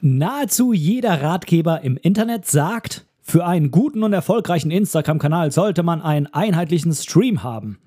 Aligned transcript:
Nahezu 0.00 0.72
jeder 0.72 1.22
Ratgeber 1.22 1.82
im 1.82 1.96
Internet 1.96 2.46
sagt, 2.46 3.06
für 3.20 3.44
einen 3.44 3.72
guten 3.72 4.04
und 4.04 4.12
erfolgreichen 4.12 4.70
Instagram-Kanal 4.70 5.50
sollte 5.50 5.82
man 5.82 6.00
einen 6.02 6.28
einheitlichen 6.28 6.94
Stream 6.94 7.42
haben. 7.42 7.78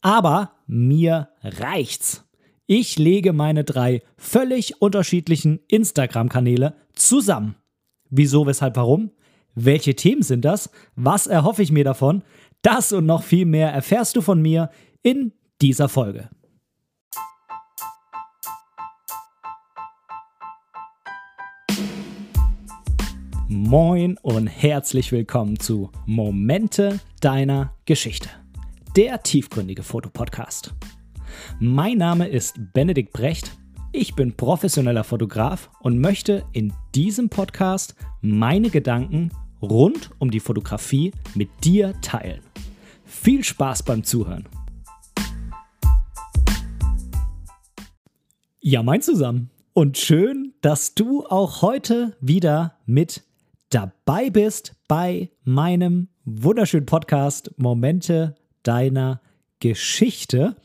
Aber 0.00 0.52
mir 0.68 1.28
reicht's. 1.42 2.24
Ich 2.66 2.98
lege 3.00 3.32
meine 3.32 3.64
drei 3.64 4.02
völlig 4.16 4.80
unterschiedlichen 4.80 5.58
Instagram-Kanäle 5.66 6.76
zusammen. 6.94 7.56
Wieso, 8.10 8.46
weshalb, 8.46 8.76
warum? 8.76 9.10
Welche 9.56 9.96
Themen 9.96 10.22
sind 10.22 10.44
das? 10.44 10.70
Was 10.94 11.26
erhoffe 11.26 11.62
ich 11.62 11.72
mir 11.72 11.84
davon? 11.84 12.22
Das 12.62 12.92
und 12.92 13.06
noch 13.06 13.24
viel 13.24 13.44
mehr 13.44 13.72
erfährst 13.72 14.14
du 14.14 14.20
von 14.20 14.40
mir 14.40 14.70
in 15.02 15.32
dieser 15.60 15.88
Folge. 15.88 16.30
Moin 23.52 24.16
und 24.22 24.46
herzlich 24.46 25.10
willkommen 25.10 25.58
zu 25.58 25.90
Momente 26.06 27.00
deiner 27.20 27.74
Geschichte, 27.84 28.28
der 28.94 29.24
tiefgründige 29.24 29.82
Fotopodcast. 29.82 30.72
Mein 31.58 31.98
Name 31.98 32.28
ist 32.28 32.54
Benedikt 32.72 33.12
Brecht, 33.12 33.58
ich 33.90 34.14
bin 34.14 34.36
professioneller 34.36 35.02
Fotograf 35.02 35.68
und 35.80 35.98
möchte 35.98 36.44
in 36.52 36.72
diesem 36.94 37.28
Podcast 37.28 37.96
meine 38.20 38.70
Gedanken 38.70 39.32
rund 39.60 40.12
um 40.20 40.30
die 40.30 40.38
Fotografie 40.38 41.10
mit 41.34 41.48
dir 41.64 42.00
teilen. 42.02 42.42
Viel 43.04 43.42
Spaß 43.42 43.82
beim 43.82 44.04
Zuhören. 44.04 44.48
Ja, 48.60 48.84
mein 48.84 49.02
zusammen. 49.02 49.50
Und 49.72 49.98
schön, 49.98 50.54
dass 50.60 50.94
du 50.94 51.26
auch 51.26 51.62
heute 51.62 52.16
wieder 52.20 52.76
mit 52.86 53.24
dabei 53.70 54.30
bist 54.30 54.74
bei 54.88 55.30
meinem 55.44 56.08
wunderschönen 56.24 56.86
Podcast 56.86 57.52
Momente 57.56 58.34
deiner 58.64 59.20
Geschichte. 59.60 60.56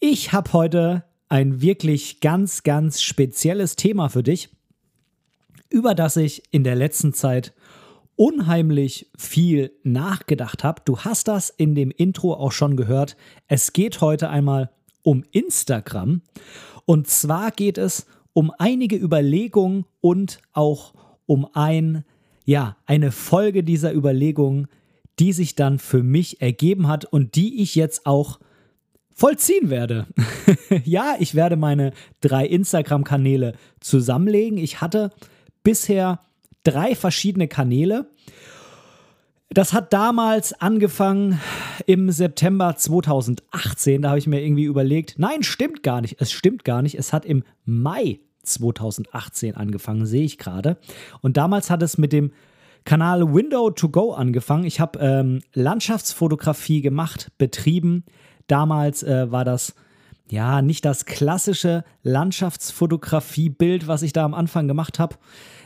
Ich 0.00 0.32
habe 0.32 0.54
heute 0.54 1.04
ein 1.28 1.60
wirklich 1.60 2.20
ganz, 2.20 2.62
ganz 2.62 3.02
spezielles 3.02 3.76
Thema 3.76 4.08
für 4.08 4.22
dich, 4.22 4.48
über 5.68 5.94
das 5.94 6.16
ich 6.16 6.42
in 6.50 6.64
der 6.64 6.76
letzten 6.76 7.12
Zeit 7.12 7.52
unheimlich 8.16 9.10
viel 9.18 9.72
nachgedacht 9.82 10.64
habe. 10.64 10.80
Du 10.86 10.98
hast 11.00 11.28
das 11.28 11.50
in 11.50 11.74
dem 11.74 11.90
Intro 11.90 12.32
auch 12.32 12.52
schon 12.52 12.74
gehört. 12.76 13.16
Es 13.48 13.74
geht 13.74 14.00
heute 14.00 14.30
einmal 14.30 14.70
um 15.02 15.24
Instagram. 15.30 16.22
Und 16.86 17.06
zwar 17.06 17.50
geht 17.50 17.76
es 17.76 18.06
um 18.32 18.50
einige 18.58 18.96
Überlegungen 18.96 19.84
und 20.00 20.40
auch 20.52 20.94
um 21.26 21.46
ein 21.52 22.04
ja, 22.44 22.76
eine 22.86 23.12
Folge 23.12 23.62
dieser 23.62 23.92
Überlegungen, 23.92 24.68
die 25.18 25.32
sich 25.32 25.54
dann 25.54 25.78
für 25.78 26.02
mich 26.02 26.40
ergeben 26.40 26.88
hat 26.88 27.04
und 27.04 27.34
die 27.34 27.62
ich 27.62 27.74
jetzt 27.74 28.06
auch 28.06 28.40
vollziehen 29.14 29.68
werde. 29.68 30.06
ja, 30.84 31.16
ich 31.18 31.34
werde 31.34 31.56
meine 31.56 31.92
drei 32.20 32.46
Instagram-Kanäle 32.46 33.54
zusammenlegen. 33.80 34.58
Ich 34.58 34.80
hatte 34.80 35.10
bisher 35.62 36.20
drei 36.64 36.94
verschiedene 36.94 37.46
Kanäle. 37.46 38.10
Das 39.50 39.72
hat 39.72 39.92
damals 39.92 40.52
angefangen 40.54 41.40
im 41.84 42.10
September 42.10 42.76
2018. 42.76 44.02
Da 44.02 44.10
habe 44.10 44.18
ich 44.18 44.26
mir 44.26 44.42
irgendwie 44.42 44.64
überlegt, 44.64 45.16
nein, 45.18 45.42
stimmt 45.42 45.82
gar 45.82 46.00
nicht. 46.00 46.20
Es 46.20 46.32
stimmt 46.32 46.64
gar 46.64 46.82
nicht. 46.82 46.94
Es 46.94 47.12
hat 47.12 47.26
im 47.26 47.42
Mai 47.64 48.20
2018 48.54 49.56
angefangen, 49.56 50.06
sehe 50.06 50.24
ich 50.24 50.38
gerade. 50.38 50.76
Und 51.20 51.36
damals 51.36 51.70
hat 51.70 51.82
es 51.82 51.98
mit 51.98 52.12
dem 52.12 52.32
Kanal 52.84 53.32
Window 53.34 53.70
to 53.70 53.88
Go 53.88 54.12
angefangen. 54.12 54.64
Ich 54.64 54.80
habe 54.80 54.98
ähm, 55.00 55.40
Landschaftsfotografie 55.52 56.80
gemacht, 56.80 57.30
betrieben. 57.38 58.04
Damals 58.46 59.02
äh, 59.02 59.30
war 59.30 59.44
das 59.44 59.74
ja 60.30 60.62
nicht 60.62 60.84
das 60.84 61.04
klassische 61.04 61.84
Landschaftsfotografie-Bild, 62.02 63.86
was 63.86 64.02
ich 64.02 64.12
da 64.12 64.24
am 64.24 64.34
Anfang 64.34 64.68
gemacht 64.68 64.98
habe. 64.98 65.16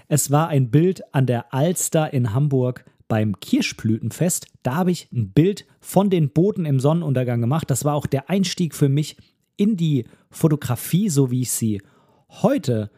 Es 0.08 0.30
war 0.30 0.48
ein 0.48 0.70
Bild 0.70 1.02
an 1.14 1.26
der 1.26 1.54
Alster 1.54 2.12
in 2.12 2.34
Hamburg 2.34 2.84
beim 3.08 3.38
Kirschblütenfest. 3.40 4.46
Da 4.62 4.76
habe 4.76 4.90
ich 4.90 5.08
ein 5.12 5.30
Bild 5.30 5.66
von 5.80 6.10
den 6.10 6.30
Booten 6.30 6.66
im 6.66 6.80
Sonnenuntergang 6.80 7.40
gemacht. 7.40 7.70
Das 7.70 7.84
war 7.84 7.94
auch 7.94 8.06
der 8.06 8.30
Einstieg 8.30 8.74
für 8.74 8.88
mich 8.88 9.16
in 9.56 9.76
die 9.76 10.04
Fotografie, 10.30 11.08
so 11.08 11.30
wie 11.30 11.42
ich 11.42 11.50
sie 11.50 11.80
heute 12.42 12.90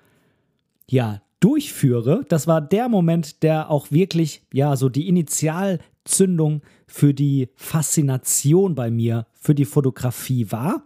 ja 0.89 1.21
durchführe, 1.41 2.25
das 2.29 2.47
war 2.47 2.61
der 2.61 2.89
Moment, 2.89 3.43
der 3.43 3.71
auch 3.71 3.91
wirklich 3.91 4.43
ja 4.53 4.77
so 4.77 4.89
die 4.89 5.09
Initialzündung 5.09 6.63
für 6.87 7.15
die 7.15 7.51
Faszination 7.57 8.75
bei 8.75 8.91
mir 8.91 9.27
für 9.35 9.55
die 9.55 9.65
Fotografie 9.65 10.51
war. 10.51 10.83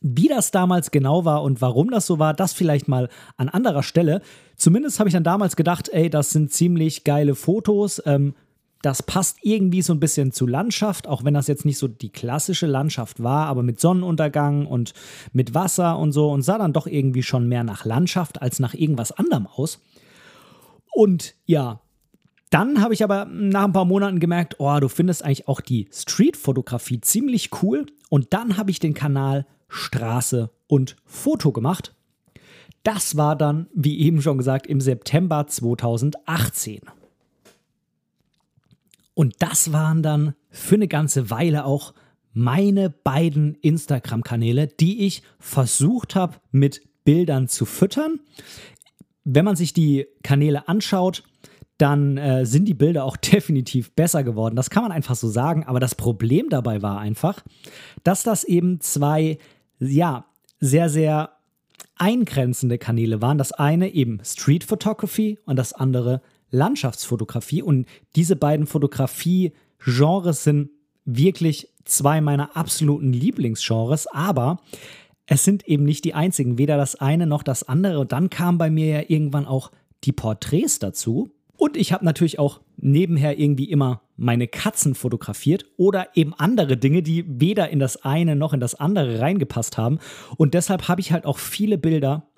Wie 0.00 0.28
das 0.28 0.50
damals 0.50 0.90
genau 0.90 1.24
war 1.24 1.42
und 1.42 1.62
warum 1.62 1.90
das 1.90 2.06
so 2.06 2.18
war, 2.18 2.34
das 2.34 2.52
vielleicht 2.52 2.88
mal 2.88 3.08
an 3.36 3.48
anderer 3.48 3.82
Stelle. 3.82 4.20
Zumindest 4.54 4.98
habe 4.98 5.08
ich 5.08 5.14
dann 5.14 5.24
damals 5.24 5.56
gedacht, 5.56 5.88
ey, 5.88 6.10
das 6.10 6.30
sind 6.30 6.52
ziemlich 6.52 7.04
geile 7.04 7.34
Fotos. 7.34 8.02
Ähm, 8.04 8.34
das 8.84 9.02
passt 9.02 9.38
irgendwie 9.42 9.80
so 9.80 9.94
ein 9.94 10.00
bisschen 10.00 10.30
zu 10.30 10.46
Landschaft, 10.46 11.06
auch 11.06 11.24
wenn 11.24 11.34
das 11.34 11.46
jetzt 11.46 11.64
nicht 11.64 11.78
so 11.78 11.88
die 11.88 12.10
klassische 12.10 12.66
Landschaft 12.66 13.22
war, 13.22 13.46
aber 13.46 13.62
mit 13.62 13.80
Sonnenuntergang 13.80 14.66
und 14.66 14.92
mit 15.32 15.54
Wasser 15.54 15.98
und 15.98 16.12
so 16.12 16.30
und 16.30 16.42
sah 16.42 16.58
dann 16.58 16.74
doch 16.74 16.86
irgendwie 16.86 17.22
schon 17.22 17.48
mehr 17.48 17.64
nach 17.64 17.84
Landschaft 17.84 18.42
als 18.42 18.58
nach 18.58 18.74
irgendwas 18.74 19.12
anderem 19.12 19.46
aus. 19.46 19.80
Und 20.92 21.34
ja, 21.46 21.80
dann 22.50 22.82
habe 22.82 22.94
ich 22.94 23.02
aber 23.02 23.24
nach 23.24 23.64
ein 23.64 23.72
paar 23.72 23.86
Monaten 23.86 24.20
gemerkt, 24.20 24.56
oh, 24.58 24.78
du 24.78 24.88
findest 24.88 25.24
eigentlich 25.24 25.48
auch 25.48 25.60
die 25.60 25.88
Street-Fotografie 25.90 27.00
ziemlich 27.00 27.50
cool. 27.62 27.86
Und 28.10 28.32
dann 28.34 28.56
habe 28.58 28.70
ich 28.70 28.78
den 28.78 28.94
Kanal 28.94 29.46
Straße 29.68 30.50
und 30.66 30.94
Foto 31.04 31.52
gemacht. 31.52 31.94
Das 32.82 33.16
war 33.16 33.34
dann, 33.34 33.66
wie 33.74 33.98
eben 33.98 34.20
schon 34.20 34.36
gesagt, 34.38 34.66
im 34.66 34.80
September 34.80 35.46
2018. 35.46 36.82
Und 39.14 39.36
das 39.38 39.72
waren 39.72 40.02
dann 40.02 40.34
für 40.50 40.74
eine 40.74 40.88
ganze 40.88 41.30
Weile 41.30 41.64
auch 41.64 41.94
meine 42.32 42.90
beiden 42.90 43.54
Instagram-Kanäle, 43.54 44.66
die 44.66 45.06
ich 45.06 45.22
versucht 45.38 46.16
habe 46.16 46.36
mit 46.50 46.82
Bildern 47.04 47.48
zu 47.48 47.64
füttern. 47.64 48.20
Wenn 49.22 49.44
man 49.44 49.56
sich 49.56 49.72
die 49.72 50.06
Kanäle 50.22 50.68
anschaut, 50.68 51.22
dann 51.78 52.16
äh, 52.16 52.44
sind 52.44 52.66
die 52.66 52.74
Bilder 52.74 53.04
auch 53.04 53.16
definitiv 53.32 53.92
besser 53.92 54.24
geworden. 54.24 54.56
Das 54.56 54.70
kann 54.70 54.82
man 54.82 54.92
einfach 54.92 55.14
so 55.14 55.28
sagen. 55.28 55.64
Aber 55.64 55.80
das 55.80 55.94
Problem 55.94 56.48
dabei 56.48 56.82
war 56.82 56.98
einfach, 56.98 57.42
dass 58.02 58.22
das 58.22 58.44
eben 58.44 58.80
zwei, 58.80 59.38
ja, 59.78 60.26
sehr, 60.60 60.88
sehr 60.88 61.30
eingrenzende 61.96 62.78
Kanäle 62.78 63.22
waren. 63.22 63.38
Das 63.38 63.52
eine 63.52 63.90
eben 63.90 64.20
Street 64.24 64.64
Photography 64.64 65.38
und 65.46 65.56
das 65.56 65.72
andere 65.72 66.20
Landschaftsfotografie. 66.54 67.62
Und 67.62 67.86
diese 68.16 68.36
beiden 68.36 68.66
Fotografie-Genres 68.66 70.44
sind 70.44 70.70
wirklich 71.04 71.68
zwei 71.84 72.20
meiner 72.20 72.56
absoluten 72.56 73.12
Lieblingsgenres, 73.12 74.06
aber 74.06 74.60
es 75.26 75.44
sind 75.44 75.66
eben 75.68 75.84
nicht 75.84 76.04
die 76.04 76.14
einzigen, 76.14 76.58
weder 76.58 76.76
das 76.76 76.96
eine 76.96 77.26
noch 77.26 77.42
das 77.42 77.66
andere. 77.68 77.98
Und 77.98 78.12
dann 78.12 78.30
kamen 78.30 78.58
bei 78.58 78.70
mir 78.70 78.86
ja 78.86 79.02
irgendwann 79.08 79.46
auch 79.46 79.70
die 80.04 80.12
Porträts 80.12 80.78
dazu. 80.78 81.30
Und 81.56 81.76
ich 81.76 81.92
habe 81.92 82.04
natürlich 82.04 82.38
auch 82.38 82.60
nebenher 82.76 83.38
irgendwie 83.38 83.70
immer 83.70 84.02
meine 84.16 84.48
Katzen 84.48 84.94
fotografiert 84.94 85.64
oder 85.76 86.08
eben 86.14 86.34
andere 86.34 86.76
Dinge, 86.76 87.02
die 87.02 87.24
weder 87.26 87.70
in 87.70 87.78
das 87.78 88.04
eine 88.04 88.36
noch 88.36 88.52
in 88.52 88.60
das 88.60 88.74
andere 88.74 89.20
reingepasst 89.20 89.78
haben. 89.78 89.98
Und 90.36 90.54
deshalb 90.54 90.88
habe 90.88 91.00
ich 91.00 91.12
halt 91.12 91.24
auch 91.24 91.38
viele 91.38 91.78
Bilder 91.78 92.28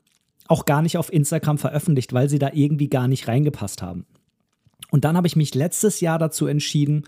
auch 0.48 0.64
gar 0.64 0.82
nicht 0.82 0.96
auf 0.96 1.12
Instagram 1.12 1.58
veröffentlicht, 1.58 2.12
weil 2.12 2.28
sie 2.28 2.38
da 2.38 2.50
irgendwie 2.52 2.88
gar 2.88 3.08
nicht 3.08 3.26
reingepasst 3.26 3.82
haben. 3.82 4.06
Und 4.90 5.04
dann 5.04 5.16
habe 5.16 5.26
ich 5.26 5.36
mich 5.36 5.54
letztes 5.54 6.00
Jahr 6.00 6.18
dazu 6.18 6.46
entschieden, 6.46 7.04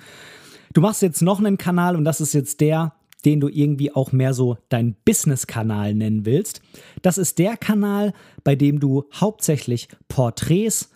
du 0.73 0.81
machst 0.81 1.03
jetzt 1.03 1.23
noch 1.23 1.39
einen 1.39 1.59
Kanal 1.59 1.97
und 1.97 2.05
das 2.05 2.21
ist 2.21 2.35
jetzt 2.35 2.61
der, 2.61 2.95
den 3.25 3.41
du 3.41 3.49
irgendwie 3.49 3.93
auch 3.93 4.13
mehr 4.13 4.35
so 4.35 4.59
dein 4.69 4.95
Business-Kanal 5.05 5.95
nennen 5.95 6.25
willst. 6.25 6.61
Das 7.03 7.19
ist 7.19 7.39
der 7.39 7.57
Kanal, 7.57 8.13
bei 8.45 8.55
dem 8.55 8.81
du 8.81 9.05
hauptsächlich 9.13 9.89
Porträts 10.09 10.91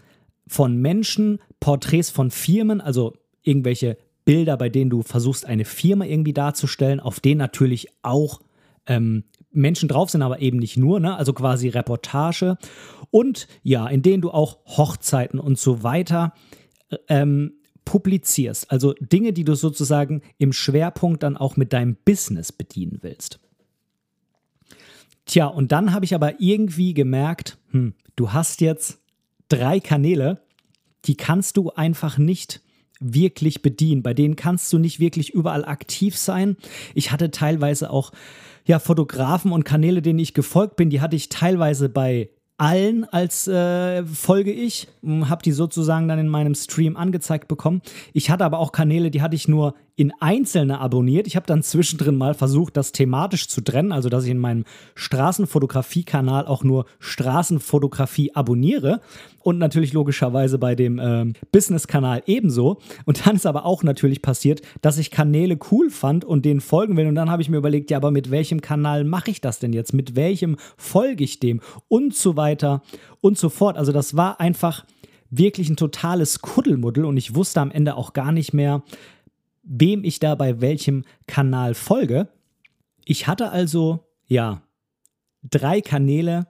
von 0.46 0.76
Menschen, 0.76 1.40
Porträts 1.60 2.10
von 2.10 2.30
Firmen, 2.30 2.80
also 2.80 3.14
irgendwelche 3.42 3.96
Bilder, 4.24 4.56
bei 4.56 4.68
denen 4.68 4.90
du 4.90 5.02
versuchst, 5.02 5.46
eine 5.46 5.64
Firma 5.64 6.04
irgendwie 6.04 6.32
darzustellen, 6.32 7.00
auf 7.00 7.18
denen 7.18 7.38
natürlich 7.38 7.88
auch 8.02 8.40
ähm, 8.86 9.24
Menschen 9.50 9.88
drauf 9.88 10.10
sind, 10.10 10.22
aber 10.22 10.40
eben 10.40 10.58
nicht 10.58 10.76
nur, 10.76 11.00
ne? 11.00 11.16
also 11.16 11.32
quasi 11.32 11.68
Reportage. 11.68 12.56
Und 13.10 13.48
ja, 13.62 13.86
in 13.88 14.02
denen 14.02 14.22
du 14.22 14.30
auch 14.30 14.58
Hochzeiten 14.66 15.40
und 15.40 15.58
so 15.58 15.82
weiter 15.82 16.32
ähm, 17.08 17.54
publizierst. 17.84 18.70
Also 18.70 18.94
Dinge, 19.00 19.32
die 19.32 19.44
du 19.44 19.54
sozusagen 19.54 20.22
im 20.38 20.52
Schwerpunkt 20.52 21.22
dann 21.22 21.36
auch 21.36 21.56
mit 21.56 21.72
deinem 21.72 21.96
Business 22.04 22.52
bedienen 22.52 22.98
willst. 23.02 23.40
Tja, 25.26 25.46
und 25.46 25.72
dann 25.72 25.92
habe 25.92 26.04
ich 26.04 26.14
aber 26.14 26.40
irgendwie 26.40 26.94
gemerkt, 26.94 27.58
hm, 27.70 27.94
du 28.16 28.32
hast 28.32 28.60
jetzt 28.60 29.00
drei 29.48 29.80
Kanäle, 29.80 30.40
die 31.04 31.16
kannst 31.16 31.56
du 31.56 31.70
einfach 31.70 32.18
nicht 32.18 32.60
wirklich 33.00 33.62
bedienen. 33.62 34.02
Bei 34.02 34.14
denen 34.14 34.36
kannst 34.36 34.72
du 34.72 34.78
nicht 34.78 35.00
wirklich 35.00 35.30
überall 35.30 35.64
aktiv 35.64 36.16
sein. 36.16 36.56
Ich 36.94 37.10
hatte 37.10 37.30
teilweise 37.30 37.90
auch 37.90 38.12
ja, 38.64 38.78
Fotografen 38.78 39.50
und 39.52 39.64
Kanäle, 39.64 40.02
denen 40.02 40.20
ich 40.20 40.34
gefolgt 40.34 40.76
bin, 40.76 40.90
die 40.90 41.00
hatte 41.00 41.16
ich 41.16 41.28
teilweise 41.28 41.88
bei 41.88 42.30
allen 42.62 43.04
als 43.12 43.48
äh, 43.48 44.04
folge 44.04 44.52
ich, 44.52 44.86
habe 45.04 45.42
die 45.42 45.50
sozusagen 45.50 46.06
dann 46.06 46.20
in 46.20 46.28
meinem 46.28 46.54
Stream 46.54 46.96
angezeigt 46.96 47.48
bekommen. 47.48 47.82
Ich 48.12 48.30
hatte 48.30 48.44
aber 48.44 48.60
auch 48.60 48.70
Kanäle, 48.70 49.10
die 49.10 49.20
hatte 49.20 49.34
ich 49.34 49.48
nur 49.48 49.74
in 49.94 50.12
einzelne 50.20 50.80
abonniert. 50.80 51.26
Ich 51.26 51.36
habe 51.36 51.46
dann 51.46 51.62
zwischendrin 51.62 52.16
mal 52.16 52.32
versucht, 52.34 52.76
das 52.76 52.92
thematisch 52.92 53.48
zu 53.48 53.60
trennen, 53.60 53.92
also 53.92 54.08
dass 54.08 54.24
ich 54.24 54.30
in 54.30 54.38
meinem 54.38 54.64
Straßenfotografie-Kanal 54.94 56.46
auch 56.46 56.64
nur 56.64 56.86
Straßenfotografie 56.98 58.34
abonniere 58.34 59.00
und 59.40 59.58
natürlich 59.58 59.92
logischerweise 59.92 60.58
bei 60.58 60.74
dem 60.74 60.98
äh, 60.98 61.32
Business-Kanal 61.52 62.22
ebenso. 62.26 62.78
Und 63.04 63.26
dann 63.26 63.36
ist 63.36 63.44
aber 63.44 63.66
auch 63.66 63.82
natürlich 63.82 64.22
passiert, 64.22 64.62
dass 64.80 64.96
ich 64.96 65.10
Kanäle 65.10 65.58
cool 65.70 65.90
fand 65.90 66.24
und 66.24 66.46
denen 66.46 66.60
folgen 66.60 66.96
will. 66.96 67.06
Und 67.06 67.14
dann 67.14 67.30
habe 67.30 67.42
ich 67.42 67.50
mir 67.50 67.58
überlegt, 67.58 67.90
ja, 67.90 67.98
aber 67.98 68.10
mit 68.10 68.30
welchem 68.30 68.62
Kanal 68.62 69.04
mache 69.04 69.30
ich 69.30 69.42
das 69.42 69.58
denn 69.58 69.74
jetzt? 69.74 69.92
Mit 69.92 70.16
welchem 70.16 70.56
folge 70.78 71.24
ich 71.24 71.38
dem? 71.38 71.60
Und 71.88 72.14
so 72.14 72.36
weiter 72.36 72.82
und 73.20 73.36
so 73.36 73.50
fort. 73.50 73.76
Also 73.76 73.92
das 73.92 74.16
war 74.16 74.40
einfach 74.40 74.86
wirklich 75.30 75.68
ein 75.70 75.76
totales 75.76 76.40
Kuddelmuddel 76.40 77.04
und 77.04 77.16
ich 77.16 77.34
wusste 77.34 77.60
am 77.60 77.70
Ende 77.70 77.96
auch 77.96 78.12
gar 78.12 78.32
nicht 78.32 78.52
mehr, 78.52 78.82
wem 79.62 80.04
ich 80.04 80.18
da 80.18 80.34
bei 80.34 80.60
welchem 80.60 81.04
Kanal 81.26 81.74
folge. 81.74 82.28
Ich 83.04 83.26
hatte 83.26 83.50
also, 83.50 84.06
ja, 84.26 84.62
drei 85.42 85.80
Kanäle, 85.80 86.46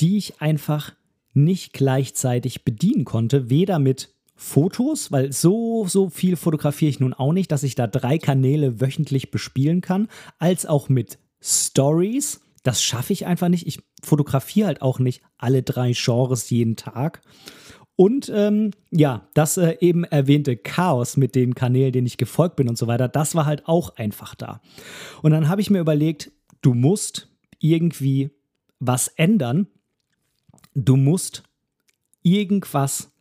die 0.00 0.16
ich 0.16 0.40
einfach 0.40 0.92
nicht 1.32 1.72
gleichzeitig 1.72 2.64
bedienen 2.64 3.04
konnte, 3.04 3.50
weder 3.50 3.78
mit 3.78 4.14
Fotos, 4.36 5.12
weil 5.12 5.32
so, 5.32 5.86
so 5.86 6.08
viel 6.08 6.36
fotografiere 6.36 6.90
ich 6.90 7.00
nun 7.00 7.14
auch 7.14 7.32
nicht, 7.32 7.52
dass 7.52 7.62
ich 7.62 7.76
da 7.76 7.86
drei 7.86 8.18
Kanäle 8.18 8.80
wöchentlich 8.80 9.30
bespielen 9.30 9.80
kann, 9.80 10.08
als 10.38 10.66
auch 10.66 10.88
mit 10.88 11.18
Stories. 11.40 12.40
Das 12.62 12.82
schaffe 12.82 13.12
ich 13.12 13.26
einfach 13.26 13.48
nicht. 13.48 13.66
Ich 13.66 13.78
fotografiere 14.02 14.66
halt 14.66 14.82
auch 14.82 14.98
nicht 14.98 15.22
alle 15.38 15.62
drei 15.62 15.92
Genres 15.92 16.50
jeden 16.50 16.76
Tag. 16.76 17.22
Und 17.96 18.30
ähm, 18.34 18.72
ja, 18.90 19.28
das 19.34 19.56
äh, 19.56 19.76
eben 19.80 20.04
erwähnte 20.04 20.56
Chaos 20.56 21.16
mit 21.16 21.34
den 21.34 21.54
Kanälen, 21.54 21.92
denen 21.92 22.06
ich 22.06 22.16
gefolgt 22.16 22.56
bin 22.56 22.68
und 22.68 22.76
so 22.76 22.86
weiter, 22.86 23.08
das 23.08 23.34
war 23.34 23.46
halt 23.46 23.68
auch 23.68 23.96
einfach 23.96 24.34
da. 24.34 24.60
Und 25.22 25.30
dann 25.30 25.48
habe 25.48 25.60
ich 25.60 25.70
mir 25.70 25.78
überlegt, 25.78 26.32
du 26.60 26.74
musst 26.74 27.28
irgendwie 27.60 28.30
was 28.80 29.08
ändern, 29.08 29.68
du 30.74 30.96
musst 30.96 31.44
irgendwas 32.22 33.12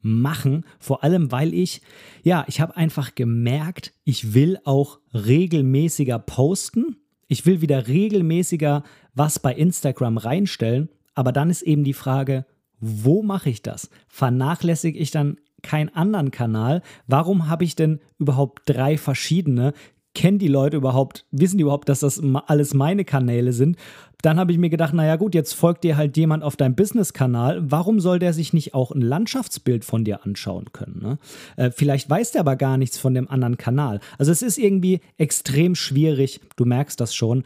machen, 0.00 0.64
vor 0.78 1.02
allem 1.02 1.32
weil 1.32 1.52
ich, 1.52 1.82
ja, 2.22 2.44
ich 2.46 2.60
habe 2.60 2.76
einfach 2.76 3.14
gemerkt, 3.14 3.92
ich 4.04 4.32
will 4.32 4.58
auch 4.64 5.00
regelmäßiger 5.12 6.18
posten, 6.18 6.96
ich 7.26 7.46
will 7.46 7.60
wieder 7.60 7.88
regelmäßiger 7.88 8.82
was 9.14 9.38
bei 9.38 9.54
Instagram 9.54 10.18
reinstellen, 10.18 10.88
aber 11.14 11.32
dann 11.32 11.50
ist 11.50 11.62
eben 11.62 11.84
die 11.84 11.92
Frage, 11.92 12.46
wo 12.80 13.22
mache 13.22 13.50
ich 13.50 13.62
das? 13.62 13.90
Vernachlässige 14.08 14.98
ich 14.98 15.10
dann 15.10 15.38
keinen 15.62 15.90
anderen 15.90 16.30
Kanal? 16.30 16.82
Warum 17.06 17.48
habe 17.48 17.64
ich 17.64 17.76
denn 17.76 18.00
überhaupt 18.18 18.62
drei 18.66 18.96
verschiedene? 18.96 19.74
kennen 20.14 20.38
die 20.38 20.48
Leute 20.48 20.76
überhaupt, 20.76 21.24
wissen 21.30 21.58
die 21.58 21.62
überhaupt, 21.62 21.88
dass 21.88 22.00
das 22.00 22.20
alles 22.46 22.74
meine 22.74 23.04
Kanäle 23.04 23.52
sind? 23.52 23.76
Dann 24.22 24.38
habe 24.38 24.52
ich 24.52 24.58
mir 24.58 24.68
gedacht, 24.68 24.92
naja 24.92 25.16
gut, 25.16 25.34
jetzt 25.34 25.54
folgt 25.54 25.82
dir 25.82 25.96
halt 25.96 26.16
jemand 26.16 26.42
auf 26.42 26.56
deinem 26.56 26.74
Business-Kanal. 26.74 27.62
Warum 27.70 28.00
soll 28.00 28.18
der 28.18 28.34
sich 28.34 28.52
nicht 28.52 28.74
auch 28.74 28.90
ein 28.90 29.00
Landschaftsbild 29.00 29.84
von 29.84 30.04
dir 30.04 30.26
anschauen 30.26 30.72
können? 30.72 31.00
Ne? 31.00 31.18
Äh, 31.56 31.70
vielleicht 31.70 32.10
weiß 32.10 32.32
der 32.32 32.42
aber 32.42 32.56
gar 32.56 32.76
nichts 32.76 32.98
von 32.98 33.14
dem 33.14 33.30
anderen 33.30 33.56
Kanal. 33.56 34.00
Also 34.18 34.30
es 34.30 34.42
ist 34.42 34.58
irgendwie 34.58 35.00
extrem 35.16 35.74
schwierig, 35.74 36.40
du 36.56 36.66
merkst 36.66 37.00
das 37.00 37.14
schon. 37.14 37.44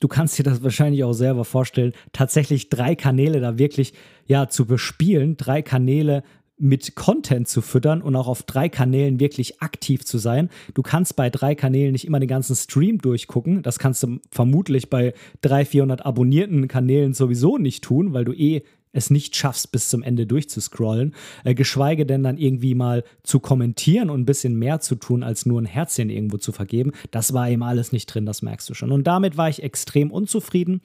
Du 0.00 0.08
kannst 0.08 0.38
dir 0.38 0.42
das 0.42 0.62
wahrscheinlich 0.62 1.04
auch 1.04 1.12
selber 1.12 1.44
vorstellen, 1.44 1.92
tatsächlich 2.12 2.70
drei 2.70 2.94
Kanäle 2.94 3.40
da 3.40 3.58
wirklich 3.58 3.94
ja 4.26 4.48
zu 4.48 4.66
bespielen, 4.66 5.36
drei 5.36 5.62
Kanäle 5.62 6.22
mit 6.58 6.96
Content 6.96 7.48
zu 7.48 7.62
füttern 7.62 8.02
und 8.02 8.16
auch 8.16 8.26
auf 8.26 8.42
drei 8.42 8.68
Kanälen 8.68 9.20
wirklich 9.20 9.62
aktiv 9.62 10.04
zu 10.04 10.18
sein. 10.18 10.50
Du 10.74 10.82
kannst 10.82 11.14
bei 11.14 11.30
drei 11.30 11.54
Kanälen 11.54 11.92
nicht 11.92 12.04
immer 12.04 12.18
den 12.18 12.28
ganzen 12.28 12.56
Stream 12.56 12.98
durchgucken. 12.98 13.62
Das 13.62 13.78
kannst 13.78 14.02
du 14.02 14.18
vermutlich 14.30 14.90
bei 14.90 15.14
300, 15.42 15.68
400 15.68 16.06
abonnierten 16.06 16.68
Kanälen 16.68 17.14
sowieso 17.14 17.58
nicht 17.58 17.84
tun, 17.84 18.12
weil 18.12 18.24
du 18.24 18.32
eh 18.32 18.62
es 18.92 19.10
nicht 19.10 19.36
schaffst, 19.36 19.72
bis 19.72 19.88
zum 19.88 20.02
Ende 20.02 20.26
durchzuscrollen, 20.26 21.14
äh, 21.44 21.54
geschweige 21.54 22.06
denn 22.06 22.22
dann 22.22 22.38
irgendwie 22.38 22.74
mal 22.74 23.04
zu 23.22 23.40
kommentieren 23.40 24.10
und 24.10 24.20
ein 24.20 24.26
bisschen 24.26 24.56
mehr 24.56 24.80
zu 24.80 24.96
tun, 24.96 25.22
als 25.22 25.46
nur 25.46 25.60
ein 25.60 25.66
Herzchen 25.66 26.10
irgendwo 26.10 26.38
zu 26.38 26.52
vergeben. 26.52 26.92
Das 27.10 27.32
war 27.32 27.48
eben 27.48 27.62
alles 27.62 27.92
nicht 27.92 28.06
drin, 28.06 28.26
das 28.26 28.42
merkst 28.42 28.68
du 28.68 28.74
schon. 28.74 28.92
Und 28.92 29.06
damit 29.06 29.36
war 29.36 29.48
ich 29.48 29.62
extrem 29.62 30.10
unzufrieden. 30.10 30.80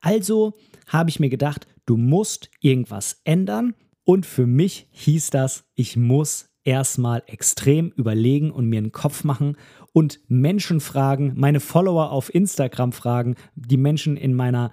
Also 0.00 0.54
habe 0.86 1.10
ich 1.10 1.20
mir 1.20 1.30
gedacht, 1.30 1.66
du 1.86 1.96
musst 1.96 2.50
irgendwas 2.60 3.20
ändern 3.24 3.74
und 4.04 4.26
für 4.26 4.46
mich 4.46 4.88
hieß 4.92 5.30
das, 5.30 5.64
ich 5.74 5.96
muss 5.96 6.50
erstmal 6.64 7.22
extrem 7.26 7.90
überlegen 7.90 8.50
und 8.50 8.66
mir 8.66 8.78
einen 8.78 8.92
Kopf 8.92 9.24
machen 9.24 9.56
und 9.92 10.20
Menschen 10.28 10.80
fragen, 10.80 11.32
meine 11.36 11.60
Follower 11.60 12.10
auf 12.10 12.32
Instagram 12.34 12.92
fragen, 12.92 13.36
die 13.54 13.76
Menschen 13.76 14.16
in 14.16 14.34
meiner 14.34 14.72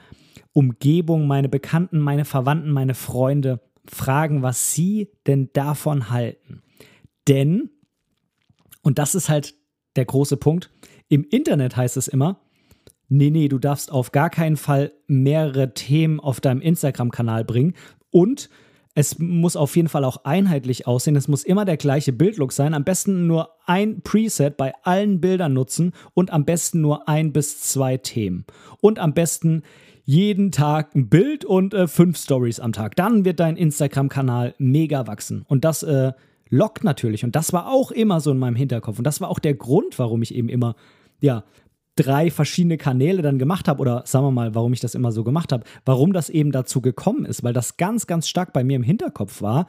Umgebung, 0.57 1.27
meine 1.27 1.49
Bekannten, 1.49 1.99
meine 1.99 2.25
Verwandten, 2.25 2.71
meine 2.71 2.95
Freunde 2.95 3.59
fragen, 3.85 4.41
was 4.41 4.73
sie 4.73 5.11
denn 5.27 5.51
davon 5.53 6.09
halten. 6.09 6.63
Denn, 7.27 7.69
und 8.81 8.97
das 8.97 9.13
ist 9.13 9.29
halt 9.29 9.53
der 9.97 10.05
große 10.05 10.35
Punkt, 10.35 10.71
im 11.09 11.23
Internet 11.29 11.77
heißt 11.77 11.95
es 11.95 12.07
immer, 12.07 12.41
nee, 13.07 13.29
nee, 13.29 13.49
du 13.49 13.59
darfst 13.59 13.91
auf 13.91 14.11
gar 14.11 14.31
keinen 14.31 14.57
Fall 14.57 14.93
mehrere 15.05 15.75
Themen 15.75 16.19
auf 16.19 16.41
deinem 16.41 16.61
Instagram-Kanal 16.61 17.45
bringen 17.45 17.75
und 18.09 18.49
es 18.95 19.19
muss 19.19 19.55
auf 19.55 19.75
jeden 19.75 19.89
Fall 19.89 20.03
auch 20.03 20.25
einheitlich 20.25 20.87
aussehen. 20.87 21.15
Es 21.15 21.27
muss 21.27 21.43
immer 21.43 21.65
der 21.65 21.77
gleiche 21.77 22.13
Bildlook 22.13 22.51
sein. 22.51 22.73
Am 22.73 22.83
besten 22.83 23.27
nur 23.27 23.51
ein 23.67 24.01
Preset 24.01 24.57
bei 24.57 24.73
allen 24.81 25.21
Bildern 25.21 25.53
nutzen 25.53 25.93
und 26.15 26.33
am 26.33 26.45
besten 26.45 26.81
nur 26.81 27.07
ein 27.07 27.31
bis 27.31 27.61
zwei 27.61 27.97
Themen. 27.97 28.47
Und 28.81 28.97
am 28.97 29.13
besten 29.13 29.61
jeden 30.07 30.53
Tag 30.53 30.95
ein 30.95 31.09
Bild 31.09 31.43
und 31.43 31.73
äh, 31.73 31.85
fünf 31.85 32.17
Stories 32.17 32.61
am 32.61 32.71
Tag. 32.71 32.95
Dann 32.95 33.25
wird 33.25 33.41
dein 33.41 33.57
Instagram-Kanal 33.57 34.55
mega 34.57 35.05
wachsen. 35.05 35.43
Und 35.49 35.65
das 35.65 35.83
äh, 35.83 36.13
lockt 36.49 36.85
natürlich. 36.85 37.25
Und 37.25 37.35
das 37.35 37.51
war 37.51 37.67
auch 37.67 37.91
immer 37.91 38.21
so 38.21 38.31
in 38.31 38.39
meinem 38.39 38.55
Hinterkopf. 38.55 38.97
Und 38.97 39.03
das 39.03 39.19
war 39.19 39.29
auch 39.29 39.39
der 39.39 39.53
Grund, 39.53 39.99
warum 39.99 40.21
ich 40.21 40.33
eben 40.33 40.47
immer 40.47 40.77
ja, 41.19 41.43
drei 41.97 42.31
verschiedene 42.31 42.77
Kanäle 42.77 43.21
dann 43.21 43.37
gemacht 43.37 43.67
habe 43.67 43.81
oder 43.81 44.03
sagen 44.05 44.25
wir 44.25 44.31
mal, 44.31 44.55
warum 44.55 44.71
ich 44.71 44.79
das 44.79 44.95
immer 44.95 45.11
so 45.11 45.25
gemacht 45.25 45.51
habe, 45.51 45.65
warum 45.83 46.13
das 46.13 46.29
eben 46.29 46.53
dazu 46.53 46.79
gekommen 46.79 47.25
ist, 47.25 47.43
weil 47.43 47.53
das 47.53 47.75
ganz, 47.75 48.07
ganz 48.07 48.29
stark 48.29 48.53
bei 48.53 48.63
mir 48.63 48.77
im 48.77 48.83
Hinterkopf 48.83 49.41
war. 49.41 49.67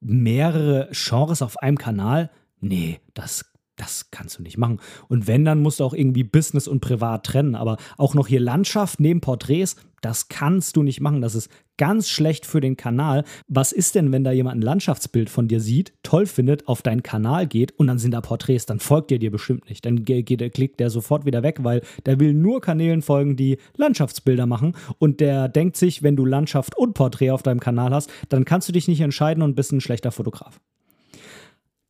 Mehrere 0.00 0.88
Genres 0.92 1.42
auf 1.42 1.58
einem 1.58 1.76
Kanal, 1.76 2.30
nee, 2.60 2.98
das 3.12 3.49
das 3.80 4.10
kannst 4.10 4.38
du 4.38 4.42
nicht 4.42 4.58
machen. 4.58 4.78
Und 5.08 5.26
wenn, 5.26 5.44
dann 5.44 5.62
musst 5.62 5.80
du 5.80 5.84
auch 5.84 5.94
irgendwie 5.94 6.22
Business 6.22 6.68
und 6.68 6.80
Privat 6.80 7.24
trennen. 7.24 7.54
Aber 7.54 7.78
auch 7.96 8.14
noch 8.14 8.28
hier 8.28 8.40
Landschaft 8.40 9.00
neben 9.00 9.22
Porträts, 9.22 9.76
das 10.02 10.28
kannst 10.28 10.76
du 10.76 10.82
nicht 10.82 11.00
machen. 11.00 11.22
Das 11.22 11.34
ist 11.34 11.50
ganz 11.78 12.10
schlecht 12.10 12.44
für 12.44 12.60
den 12.60 12.76
Kanal. 12.76 13.24
Was 13.48 13.72
ist 13.72 13.94
denn, 13.94 14.12
wenn 14.12 14.22
da 14.22 14.32
jemand 14.32 14.58
ein 14.58 14.62
Landschaftsbild 14.62 15.30
von 15.30 15.48
dir 15.48 15.60
sieht, 15.60 15.94
toll 16.02 16.26
findet, 16.26 16.68
auf 16.68 16.82
deinen 16.82 17.02
Kanal 17.02 17.46
geht 17.46 17.72
und 17.78 17.86
dann 17.86 17.98
sind 17.98 18.12
da 18.12 18.20
Porträts? 18.20 18.66
Dann 18.66 18.80
folgt 18.80 19.12
er 19.12 19.18
dir 19.18 19.30
bestimmt 19.30 19.68
nicht. 19.70 19.86
Dann 19.86 20.04
geht, 20.04 20.52
klickt 20.52 20.78
der 20.78 20.90
sofort 20.90 21.24
wieder 21.24 21.42
weg, 21.42 21.60
weil 21.62 21.80
der 22.04 22.20
will 22.20 22.34
nur 22.34 22.60
Kanälen 22.60 23.00
folgen, 23.00 23.36
die 23.36 23.56
Landschaftsbilder 23.76 24.44
machen. 24.44 24.76
Und 24.98 25.20
der 25.20 25.48
denkt 25.48 25.76
sich, 25.76 26.02
wenn 26.02 26.16
du 26.16 26.26
Landschaft 26.26 26.76
und 26.76 26.92
Porträt 26.92 27.30
auf 27.30 27.42
deinem 27.42 27.60
Kanal 27.60 27.94
hast, 27.94 28.10
dann 28.28 28.44
kannst 28.44 28.68
du 28.68 28.72
dich 28.72 28.88
nicht 28.88 29.00
entscheiden 29.00 29.42
und 29.42 29.54
bist 29.54 29.72
ein 29.72 29.80
schlechter 29.80 30.12
Fotograf. 30.12 30.60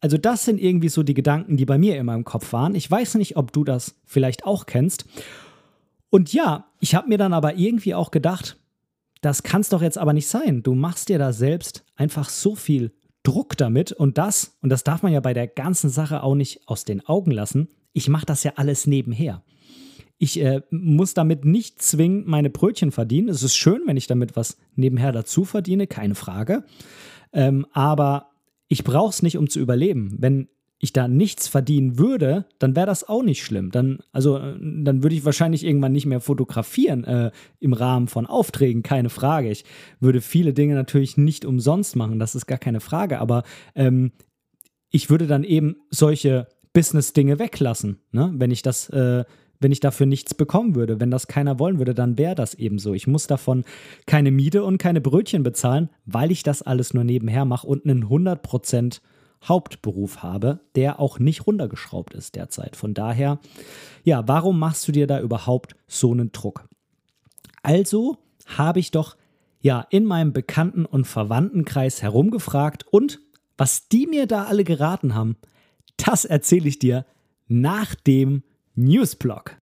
Also 0.00 0.16
das 0.16 0.44
sind 0.44 0.60
irgendwie 0.60 0.88
so 0.88 1.02
die 1.02 1.14
Gedanken, 1.14 1.56
die 1.56 1.66
bei 1.66 1.78
mir 1.78 1.96
in 1.96 2.06
meinem 2.06 2.24
Kopf 2.24 2.52
waren. 2.52 2.74
Ich 2.74 2.90
weiß 2.90 3.16
nicht, 3.16 3.36
ob 3.36 3.52
du 3.52 3.64
das 3.64 3.96
vielleicht 4.06 4.44
auch 4.44 4.66
kennst. 4.66 5.04
Und 6.08 6.32
ja, 6.32 6.66
ich 6.80 6.94
habe 6.94 7.08
mir 7.08 7.18
dann 7.18 7.32
aber 7.32 7.56
irgendwie 7.56 7.94
auch 7.94 8.10
gedacht, 8.10 8.56
das 9.20 9.42
kann 9.42 9.60
es 9.60 9.68
doch 9.68 9.82
jetzt 9.82 9.98
aber 9.98 10.12
nicht 10.12 10.26
sein. 10.26 10.62
Du 10.62 10.74
machst 10.74 11.08
dir 11.08 11.18
da 11.18 11.32
selbst 11.32 11.84
einfach 11.96 12.28
so 12.28 12.54
viel 12.54 12.92
Druck 13.22 13.56
damit 13.56 13.92
und 13.92 14.16
das, 14.16 14.56
und 14.62 14.70
das 14.70 14.82
darf 14.82 15.02
man 15.02 15.12
ja 15.12 15.20
bei 15.20 15.34
der 15.34 15.46
ganzen 15.46 15.90
Sache 15.90 16.22
auch 16.22 16.34
nicht 16.34 16.66
aus 16.66 16.84
den 16.84 17.06
Augen 17.06 17.30
lassen, 17.30 17.68
ich 17.92 18.08
mache 18.08 18.26
das 18.26 18.44
ja 18.44 18.52
alles 18.56 18.86
nebenher. 18.86 19.42
Ich 20.16 20.40
äh, 20.40 20.62
muss 20.70 21.14
damit 21.14 21.44
nicht 21.44 21.82
zwingend 21.82 22.26
meine 22.26 22.50
Brötchen 22.50 22.92
verdienen. 22.92 23.28
Es 23.28 23.42
ist 23.42 23.56
schön, 23.56 23.82
wenn 23.86 23.96
ich 23.96 24.06
damit 24.06 24.36
was 24.36 24.58
nebenher 24.74 25.12
dazu 25.12 25.44
verdiene, 25.44 25.86
keine 25.86 26.14
Frage. 26.14 26.64
Ähm, 27.32 27.66
aber 27.72 28.29
ich 28.70 28.84
brauche 28.84 29.10
es 29.10 29.22
nicht, 29.22 29.36
um 29.36 29.50
zu 29.50 29.58
überleben. 29.58 30.14
Wenn 30.18 30.48
ich 30.78 30.92
da 30.92 31.08
nichts 31.08 31.48
verdienen 31.48 31.98
würde, 31.98 32.46
dann 32.58 32.74
wäre 32.76 32.86
das 32.86 33.06
auch 33.06 33.22
nicht 33.22 33.44
schlimm. 33.44 33.70
Dann, 33.72 33.98
also, 34.12 34.38
dann 34.38 35.02
würde 35.02 35.14
ich 35.14 35.24
wahrscheinlich 35.24 35.64
irgendwann 35.64 35.92
nicht 35.92 36.06
mehr 36.06 36.20
fotografieren 36.20 37.04
äh, 37.04 37.32
im 37.58 37.72
Rahmen 37.72 38.06
von 38.06 38.26
Aufträgen, 38.26 38.82
keine 38.82 39.10
Frage. 39.10 39.50
Ich 39.50 39.64
würde 39.98 40.20
viele 40.20 40.54
Dinge 40.54 40.74
natürlich 40.74 41.18
nicht 41.18 41.44
umsonst 41.44 41.96
machen, 41.96 42.20
das 42.20 42.34
ist 42.34 42.46
gar 42.46 42.58
keine 42.58 42.80
Frage. 42.80 43.18
Aber 43.18 43.42
ähm, 43.74 44.12
ich 44.88 45.10
würde 45.10 45.26
dann 45.26 45.42
eben 45.44 45.76
solche 45.90 46.46
Business-Dinge 46.72 47.40
weglassen, 47.40 47.98
ne? 48.12 48.32
wenn 48.36 48.52
ich 48.52 48.62
das, 48.62 48.88
äh, 48.90 49.24
wenn 49.60 49.72
ich 49.72 49.80
dafür 49.80 50.06
nichts 50.06 50.34
bekommen 50.34 50.74
würde. 50.74 51.00
Wenn 51.00 51.10
das 51.10 51.28
keiner 51.28 51.58
wollen 51.58 51.78
würde, 51.78 51.94
dann 51.94 52.18
wäre 52.18 52.34
das 52.34 52.54
eben 52.54 52.78
so. 52.78 52.94
Ich 52.94 53.06
muss 53.06 53.26
davon 53.26 53.64
keine 54.06 54.30
Miete 54.30 54.64
und 54.64 54.78
keine 54.78 55.00
Brötchen 55.00 55.42
bezahlen, 55.42 55.90
weil 56.06 56.30
ich 56.30 56.42
das 56.42 56.62
alles 56.62 56.94
nur 56.94 57.04
nebenher 57.04 57.44
mache 57.44 57.66
und 57.66 57.84
einen 57.84 58.04
100 58.04 58.42
Prozent 58.42 59.02
Hauptberuf 59.44 60.22
habe, 60.22 60.60
der 60.74 61.00
auch 61.00 61.18
nicht 61.18 61.46
runtergeschraubt 61.46 62.14
ist 62.14 62.34
derzeit. 62.34 62.76
Von 62.76 62.92
daher, 62.92 63.38
ja, 64.04 64.26
warum 64.26 64.58
machst 64.58 64.86
du 64.88 64.92
dir 64.92 65.06
da 65.06 65.20
überhaupt 65.20 65.76
so 65.86 66.12
einen 66.12 66.32
Druck? 66.32 66.68
Also 67.62 68.18
habe 68.46 68.80
ich 68.80 68.90
doch 68.90 69.16
ja 69.60 69.86
in 69.90 70.04
meinem 70.04 70.32
Bekannten- 70.32 70.84
und 70.86 71.06
Verwandtenkreis 71.06 72.02
herumgefragt 72.02 72.86
und 72.90 73.20
was 73.56 73.88
die 73.88 74.06
mir 74.06 74.26
da 74.26 74.44
alle 74.44 74.64
geraten 74.64 75.14
haben, 75.14 75.36
das 75.96 76.24
erzähle 76.24 76.68
ich 76.68 76.78
dir 76.78 77.04
nach 77.46 77.94
dem 77.94 78.42
Newsblog. 78.76 79.56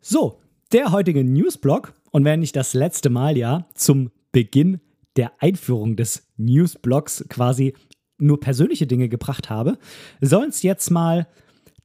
So, 0.00 0.40
der 0.72 0.90
heutige 0.90 1.22
Newsblog 1.22 1.94
und 2.10 2.24
wenn 2.24 2.42
ich 2.42 2.50
das 2.50 2.74
letzte 2.74 3.10
Mal 3.10 3.36
ja 3.36 3.68
zum 3.74 4.10
Beginn 4.32 4.80
der 5.14 5.32
Einführung 5.38 5.94
des 5.94 6.26
Newsblogs 6.36 7.24
quasi 7.28 7.74
nur 8.18 8.40
persönliche 8.40 8.88
Dinge 8.88 9.08
gebracht 9.08 9.50
habe, 9.50 9.78
sollen 10.20 10.50
es 10.50 10.62
jetzt 10.62 10.90
mal 10.90 11.28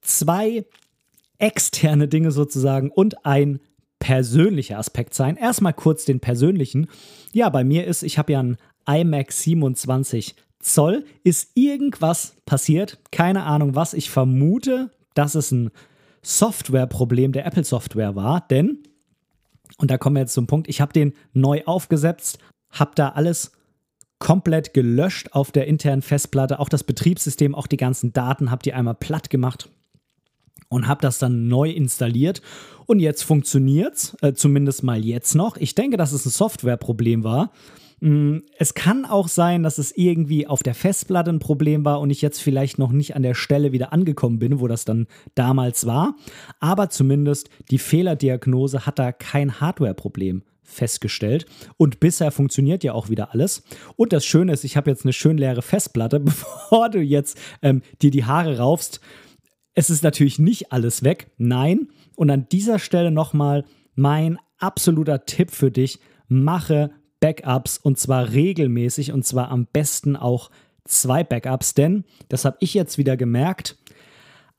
zwei 0.01 0.65
externe 1.37 2.07
Dinge 2.07 2.31
sozusagen 2.31 2.89
und 2.89 3.27
ein 3.27 3.59
persönlicher 3.99 4.77
Aspekt 4.77 5.13
sein. 5.13 5.37
Erstmal 5.37 5.73
kurz 5.73 6.05
den 6.05 6.19
persönlichen. 6.19 6.87
Ja, 7.33 7.49
bei 7.49 7.63
mir 7.63 7.85
ist, 7.85 8.03
ich 8.03 8.17
habe 8.17 8.33
ja 8.33 8.39
einen 8.39 8.57
iMac 8.87 9.31
27 9.31 10.35
Zoll. 10.59 11.05
Ist 11.23 11.51
irgendwas 11.55 12.35
passiert? 12.45 12.99
Keine 13.11 13.43
Ahnung 13.43 13.75
was. 13.75 13.93
Ich 13.93 14.09
vermute, 14.09 14.91
dass 15.13 15.35
es 15.35 15.51
ein 15.51 15.71
Softwareproblem 16.21 17.31
der 17.31 17.45
Apple 17.45 17.63
Software 17.63 18.15
war, 18.15 18.41
denn, 18.49 18.79
und 19.77 19.91
da 19.91 19.97
kommen 19.97 20.15
wir 20.15 20.21
jetzt 20.21 20.33
zum 20.33 20.47
Punkt, 20.47 20.67
ich 20.67 20.81
habe 20.81 20.91
den 20.91 21.13
neu 21.33 21.61
aufgesetzt, 21.65 22.39
habe 22.71 22.91
da 22.95 23.09
alles 23.09 23.51
komplett 24.17 24.73
gelöscht 24.73 25.29
auf 25.33 25.51
der 25.51 25.67
internen 25.67 26.01
Festplatte, 26.01 26.59
auch 26.59 26.69
das 26.69 26.83
Betriebssystem, 26.83 27.53
auch 27.53 27.67
die 27.67 27.77
ganzen 27.77 28.11
Daten, 28.11 28.49
habe 28.49 28.63
die 28.63 28.73
einmal 28.73 28.95
platt 28.95 29.29
gemacht 29.29 29.69
und 30.69 30.87
habe 30.87 31.01
das 31.01 31.19
dann 31.19 31.47
neu 31.47 31.69
installiert. 31.69 32.41
Und 32.85 32.99
jetzt 32.99 33.23
funktioniert 33.23 33.95
es, 33.95 34.17
äh, 34.21 34.33
zumindest 34.33 34.83
mal 34.83 35.03
jetzt 35.03 35.35
noch. 35.35 35.57
Ich 35.57 35.75
denke, 35.75 35.97
dass 35.97 36.11
es 36.11 36.25
ein 36.25 36.31
Softwareproblem 36.31 37.23
war. 37.23 37.51
Mm, 38.01 38.39
es 38.57 38.73
kann 38.73 39.05
auch 39.05 39.27
sein, 39.27 39.63
dass 39.63 39.77
es 39.77 39.95
irgendwie 39.95 40.47
auf 40.47 40.63
der 40.63 40.75
Festplatte 40.75 41.31
ein 41.31 41.39
Problem 41.39 41.85
war 41.85 42.01
und 42.01 42.09
ich 42.09 42.21
jetzt 42.21 42.41
vielleicht 42.41 42.77
noch 42.77 42.91
nicht 42.91 43.15
an 43.15 43.23
der 43.23 43.33
Stelle 43.33 43.71
wieder 43.71 43.93
angekommen 43.93 44.39
bin, 44.39 44.59
wo 44.59 44.67
das 44.67 44.85
dann 44.85 45.07
damals 45.33 45.85
war. 45.85 46.15
Aber 46.59 46.89
zumindest 46.89 47.49
die 47.71 47.79
Fehlerdiagnose 47.79 48.85
hat 48.85 48.99
da 48.99 49.11
kein 49.11 49.59
Hardware-Problem 49.59 50.43
festgestellt. 50.65 51.45
Und 51.77 51.99
bisher 51.99 52.31
funktioniert 52.31 52.83
ja 52.83 52.93
auch 52.93 53.09
wieder 53.09 53.33
alles. 53.33 53.63
Und 53.95 54.13
das 54.13 54.25
Schöne 54.25 54.51
ist, 54.51 54.63
ich 54.63 54.75
habe 54.75 54.89
jetzt 54.89 55.05
eine 55.05 55.13
schön 55.13 55.37
leere 55.37 55.61
Festplatte, 55.61 56.19
bevor 56.21 56.89
du 56.89 56.99
jetzt 56.99 57.37
ähm, 57.61 57.81
dir 58.01 58.11
die 58.11 58.25
Haare 58.25 58.57
raufst. 58.57 58.99
Es 59.75 59.89
ist 59.89 60.03
natürlich 60.03 60.39
nicht 60.39 60.71
alles 60.71 61.03
weg, 61.03 61.27
nein. 61.37 61.89
Und 62.15 62.29
an 62.29 62.47
dieser 62.49 62.79
Stelle 62.79 63.11
nochmal 63.11 63.65
mein 63.93 64.39
absoluter 64.57 65.25
Tipp 65.25 65.51
für 65.51 65.69
dich. 65.69 65.99
Mache 66.27 66.91
Backups 67.19 67.77
und 67.77 67.99
zwar 67.99 68.31
regelmäßig 68.31 69.11
und 69.11 69.25
zwar 69.25 69.51
am 69.51 69.67
besten 69.67 70.15
auch 70.15 70.49
zwei 70.85 71.23
Backups, 71.23 71.73
denn 71.73 72.05
das 72.29 72.45
habe 72.45 72.57
ich 72.61 72.73
jetzt 72.73 72.97
wieder 72.97 73.17
gemerkt. 73.17 73.77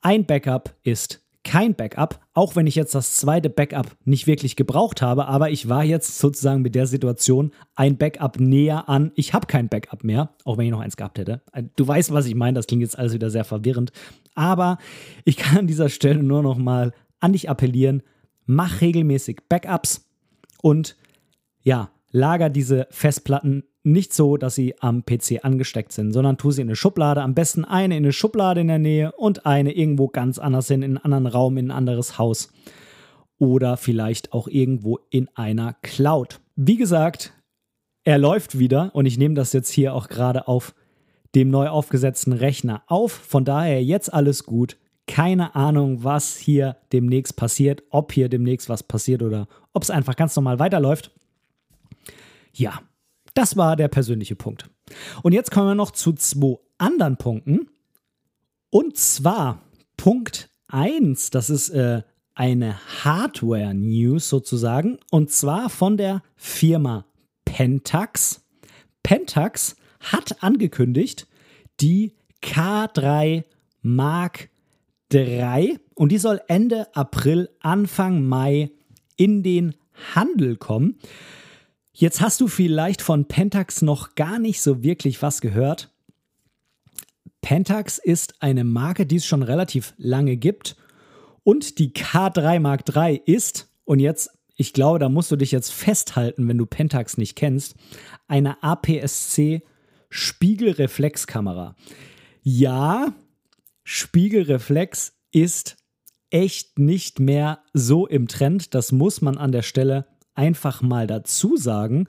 Ein 0.01 0.25
Backup 0.25 0.75
ist 0.83 1.23
kein 1.43 1.75
Backup, 1.75 2.19
auch 2.33 2.57
wenn 2.57 2.67
ich 2.67 2.75
jetzt 2.75 2.93
das 2.93 3.15
zweite 3.15 3.49
Backup 3.49 3.95
nicht 4.03 4.27
wirklich 4.27 4.57
gebraucht 4.57 5.01
habe, 5.01 5.27
aber 5.27 5.49
ich 5.49 5.69
war 5.69 5.83
jetzt 5.83 6.19
sozusagen 6.19 6.61
mit 6.61 6.75
der 6.75 6.87
Situation 6.87 7.51
ein 7.75 7.97
Backup 7.97 8.39
näher 8.39 8.89
an. 8.89 9.11
Ich 9.15 9.33
habe 9.33 9.47
kein 9.47 9.69
Backup 9.69 10.03
mehr, 10.03 10.35
auch 10.43 10.57
wenn 10.57 10.65
ich 10.65 10.71
noch 10.71 10.81
eins 10.81 10.97
gehabt 10.97 11.17
hätte. 11.19 11.41
Du 11.77 11.87
weißt, 11.87 12.11
was 12.11 12.25
ich 12.25 12.35
meine, 12.35 12.55
das 12.55 12.67
klingt 12.67 12.81
jetzt 12.81 12.99
alles 12.99 13.13
wieder 13.13 13.29
sehr 13.29 13.45
verwirrend, 13.45 13.93
aber 14.37 14.77
ich 15.25 15.35
kann 15.35 15.57
an 15.57 15.67
dieser 15.67 15.89
Stelle 15.89 16.23
nur 16.23 16.43
noch 16.43 16.57
mal 16.57 16.93
an 17.19 17.33
dich 17.33 17.49
appellieren, 17.49 18.03
mach 18.45 18.81
regelmäßig 18.81 19.41
Backups 19.49 20.07
und 20.61 20.95
ja, 21.63 21.89
lager 22.11 22.49
diese 22.49 22.87
Festplatten 22.91 23.63
nicht 23.83 24.13
so, 24.13 24.37
dass 24.37 24.55
sie 24.55 24.79
am 24.81 25.05
PC 25.05 25.43
angesteckt 25.43 25.91
sind, 25.91 26.11
sondern 26.11 26.37
tu 26.37 26.51
sie 26.51 26.61
in 26.61 26.67
eine 26.67 26.75
Schublade. 26.75 27.21
Am 27.21 27.33
besten 27.33 27.65
eine 27.65 27.97
in 27.97 28.03
eine 28.03 28.13
Schublade 28.13 28.61
in 28.61 28.67
der 28.67 28.79
Nähe 28.79 29.11
und 29.13 29.45
eine 29.45 29.71
irgendwo 29.71 30.07
ganz 30.07 30.39
anders 30.39 30.67
hin, 30.67 30.81
in 30.81 30.97
einen 30.97 31.13
anderen 31.13 31.25
Raum, 31.25 31.57
in 31.57 31.67
ein 31.71 31.77
anderes 31.77 32.17
Haus. 32.17 32.51
Oder 33.39 33.77
vielleicht 33.77 34.33
auch 34.33 34.47
irgendwo 34.47 34.99
in 35.09 35.29
einer 35.35 35.73
Cloud. 35.81 36.41
Wie 36.55 36.75
gesagt, 36.75 37.33
er 38.03 38.17
läuft 38.17 38.59
wieder 38.59 38.93
und 38.93 39.05
ich 39.05 39.17
nehme 39.17 39.35
das 39.35 39.53
jetzt 39.53 39.69
hier 39.69 39.93
auch 39.93 40.09
gerade 40.09 40.47
auf 40.47 40.73
dem 41.37 41.51
neu 41.51 41.67
aufgesetzten 41.69 42.33
Rechner 42.33 42.81
auf. 42.87 43.11
Von 43.11 43.45
daher 43.45 43.83
jetzt 43.83 44.11
alles 44.11 44.45
gut. 44.45 44.75
Keine 45.05 45.53
Ahnung, 45.53 46.03
was 46.03 46.35
hier 46.35 46.77
demnächst 46.91 47.35
passiert, 47.35 47.83
ob 47.91 48.11
hier 48.11 48.27
demnächst 48.27 48.69
was 48.69 48.81
passiert 48.81 49.21
oder 49.21 49.47
ob 49.71 49.83
es 49.83 49.91
einfach 49.91 50.15
ganz 50.15 50.35
normal 50.35 50.57
weiterläuft. 50.57 51.11
Ja, 52.53 52.81
das 53.35 53.55
war 53.55 53.75
der 53.75 53.87
persönliche 53.87 54.35
Punkt. 54.35 54.67
Und 55.21 55.33
jetzt 55.33 55.51
kommen 55.51 55.67
wir 55.67 55.75
noch 55.75 55.91
zu 55.91 56.13
zwei 56.13 56.57
anderen 56.79 57.17
Punkten. 57.17 57.69
Und 58.71 58.97
zwar 58.97 59.61
Punkt 59.95 60.49
1, 60.69 61.29
das 61.29 61.51
ist 61.51 61.69
äh, 61.69 62.01
eine 62.33 62.79
Hardware-News 63.03 64.27
sozusagen, 64.27 64.97
und 65.11 65.31
zwar 65.31 65.69
von 65.69 65.97
der 65.97 66.23
Firma 66.35 67.05
Pentax. 67.45 68.43
Pentax 69.03 69.75
hat 70.11 70.43
angekündigt, 70.43 71.27
die 71.79 72.13
K3 72.43 73.43
Mark 73.81 74.49
III 75.13 75.79
und 75.95 76.11
die 76.11 76.17
soll 76.17 76.41
Ende 76.47 76.95
April, 76.95 77.49
Anfang 77.59 78.27
Mai 78.27 78.71
in 79.15 79.43
den 79.43 79.75
Handel 80.15 80.57
kommen. 80.57 80.97
Jetzt 81.93 82.21
hast 82.21 82.41
du 82.41 82.47
vielleicht 82.47 83.01
von 83.01 83.25
Pentax 83.25 83.81
noch 83.81 84.15
gar 84.15 84.37
nicht 84.37 84.61
so 84.61 84.83
wirklich 84.83 85.21
was 85.21 85.41
gehört. 85.41 85.89
Pentax 87.41 87.97
ist 87.97 88.35
eine 88.41 88.63
Marke, 88.63 89.05
die 89.05 89.15
es 89.15 89.25
schon 89.25 89.41
relativ 89.41 89.93
lange 89.97 90.37
gibt. 90.37 90.75
Und 91.43 91.79
die 91.79 91.91
K3 91.91 92.59
Mark 92.59 92.83
III 92.93 93.21
ist, 93.25 93.69
und 93.85 93.99
jetzt, 93.99 94.29
ich 94.55 94.73
glaube, 94.73 94.99
da 94.99 95.07
musst 95.09 95.31
du 95.31 95.37
dich 95.37 95.51
jetzt 95.51 95.71
festhalten, 95.71 96.47
wenn 96.47 96.57
du 96.57 96.65
Pentax 96.65 97.17
nicht 97.17 97.35
kennst, 97.35 97.75
eine 98.27 98.61
APS-C 98.61 99.63
Spiegelreflexkamera. 100.09 101.75
Ja, 102.41 103.13
Spiegelreflex 103.83 105.13
ist 105.31 105.77
echt 106.29 106.79
nicht 106.79 107.19
mehr 107.19 107.59
so 107.73 108.07
im 108.07 108.27
Trend. 108.27 108.73
Das 108.73 108.91
muss 108.91 109.21
man 109.21 109.37
an 109.37 109.51
der 109.51 109.61
Stelle 109.61 110.07
einfach 110.33 110.81
mal 110.81 111.07
dazu 111.07 111.57
sagen. 111.57 112.07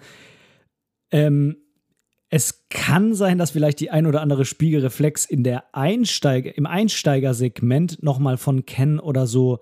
Ähm, 1.10 1.56
es 2.30 2.66
kann 2.68 3.14
sein, 3.14 3.38
dass 3.38 3.52
vielleicht 3.52 3.80
die 3.80 3.90
ein 3.90 4.06
oder 4.06 4.20
andere 4.20 4.44
Spiegelreflex 4.44 5.24
in 5.24 5.44
der 5.44 5.74
Einsteiger, 5.74 6.56
im 6.56 6.66
Einsteigersegment 6.66 8.02
nochmal 8.02 8.36
von 8.36 8.66
Ken 8.66 9.00
oder 9.00 9.26
so 9.26 9.60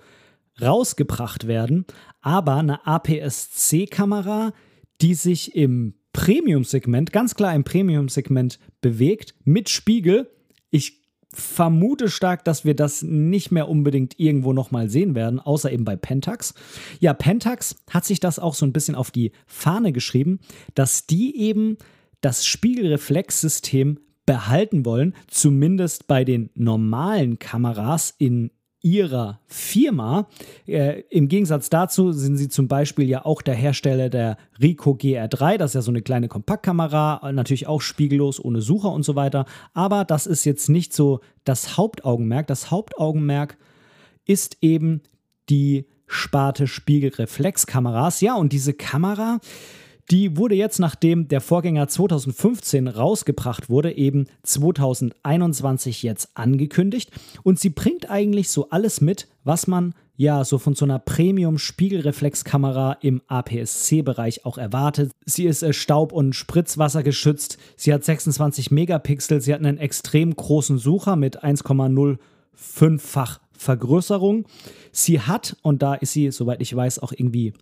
rausgebracht 0.60 1.46
werden. 1.46 1.86
Aber 2.22 2.56
eine 2.56 2.84
APS-C-Kamera, 2.86 4.52
die 5.00 5.14
sich 5.14 5.54
im 5.54 5.94
Premium-Segment, 6.16 7.12
ganz 7.12 7.34
klar 7.34 7.54
im 7.54 7.62
Premium-Segment 7.62 8.58
bewegt, 8.80 9.34
mit 9.44 9.68
Spiegel, 9.68 10.30
ich 10.70 11.02
vermute 11.30 12.08
stark, 12.08 12.42
dass 12.44 12.64
wir 12.64 12.74
das 12.74 13.02
nicht 13.02 13.52
mehr 13.52 13.68
unbedingt 13.68 14.18
irgendwo 14.18 14.54
nochmal 14.54 14.88
sehen 14.88 15.14
werden, 15.14 15.40
außer 15.40 15.70
eben 15.70 15.84
bei 15.84 15.94
Pentax. 15.94 16.54
Ja, 17.00 17.12
Pentax 17.12 17.76
hat 17.90 18.06
sich 18.06 18.18
das 18.18 18.38
auch 18.38 18.54
so 18.54 18.64
ein 18.64 18.72
bisschen 18.72 18.94
auf 18.94 19.10
die 19.10 19.32
Fahne 19.46 19.92
geschrieben, 19.92 20.40
dass 20.74 21.06
die 21.06 21.36
eben 21.36 21.76
das 22.22 22.46
Spiegelreflexsystem 22.46 24.00
behalten 24.24 24.86
wollen, 24.86 25.14
zumindest 25.28 26.06
bei 26.06 26.24
den 26.24 26.48
normalen 26.54 27.38
Kameras 27.38 28.14
in 28.16 28.50
ihrer 28.86 29.40
Firma. 29.48 30.28
Äh, 30.64 31.02
Im 31.10 31.26
Gegensatz 31.26 31.68
dazu 31.70 32.12
sind 32.12 32.36
sie 32.36 32.48
zum 32.48 32.68
Beispiel 32.68 33.08
ja 33.08 33.26
auch 33.26 33.42
der 33.42 33.56
Hersteller 33.56 34.08
der 34.10 34.38
Ricoh 34.62 34.92
GR3. 34.92 35.56
Das 35.56 35.72
ist 35.72 35.74
ja 35.74 35.82
so 35.82 35.90
eine 35.90 36.02
kleine 36.02 36.28
Kompaktkamera, 36.28 37.32
natürlich 37.32 37.66
auch 37.66 37.80
spiegellos, 37.80 38.42
ohne 38.42 38.62
Sucher 38.62 38.92
und 38.92 39.02
so 39.02 39.16
weiter. 39.16 39.44
Aber 39.74 40.04
das 40.04 40.26
ist 40.28 40.44
jetzt 40.44 40.68
nicht 40.68 40.94
so 40.94 41.18
das 41.42 41.76
Hauptaugenmerk. 41.76 42.46
Das 42.46 42.70
Hauptaugenmerk 42.70 43.58
ist 44.24 44.58
eben 44.60 45.02
die 45.48 45.86
Sparte 46.06 46.68
Spiegelreflexkameras. 46.68 48.20
Ja, 48.20 48.36
und 48.36 48.52
diese 48.52 48.72
Kamera, 48.72 49.40
die 50.10 50.36
wurde 50.36 50.54
jetzt, 50.54 50.78
nachdem 50.78 51.28
der 51.28 51.40
Vorgänger 51.40 51.88
2015 51.88 52.88
rausgebracht 52.88 53.68
wurde, 53.68 53.92
eben 53.92 54.26
2021 54.44 56.02
jetzt 56.02 56.30
angekündigt. 56.34 57.10
Und 57.42 57.58
sie 57.58 57.70
bringt 57.70 58.10
eigentlich 58.10 58.50
so 58.50 58.70
alles 58.70 59.00
mit, 59.00 59.26
was 59.42 59.66
man 59.66 59.94
ja 60.16 60.44
so 60.44 60.58
von 60.58 60.74
so 60.74 60.84
einer 60.84 60.98
Premium-Spiegelreflexkamera 60.98 62.98
im 63.00 63.22
APS-C-Bereich 63.26 64.46
auch 64.46 64.58
erwartet. 64.58 65.10
Sie 65.24 65.46
ist 65.46 65.62
äh, 65.62 65.72
Staub- 65.72 66.12
und 66.12 66.34
Spritzwasser 66.34 67.02
geschützt. 67.02 67.58
Sie 67.76 67.92
hat 67.92 68.04
26 68.04 68.70
Megapixel. 68.70 69.40
Sie 69.40 69.52
hat 69.52 69.60
einen 69.60 69.78
extrem 69.78 70.34
großen 70.34 70.78
Sucher 70.78 71.16
mit 71.16 71.42
1,05-fach 71.42 73.40
Vergrößerung. 73.58 74.44
Sie 74.92 75.20
hat, 75.20 75.56
und 75.62 75.82
da 75.82 75.94
ist 75.94 76.12
sie, 76.12 76.30
soweit 76.30 76.60
ich 76.60 76.74
weiß, 76.74 77.00
auch 77.00 77.12
irgendwie 77.12 77.52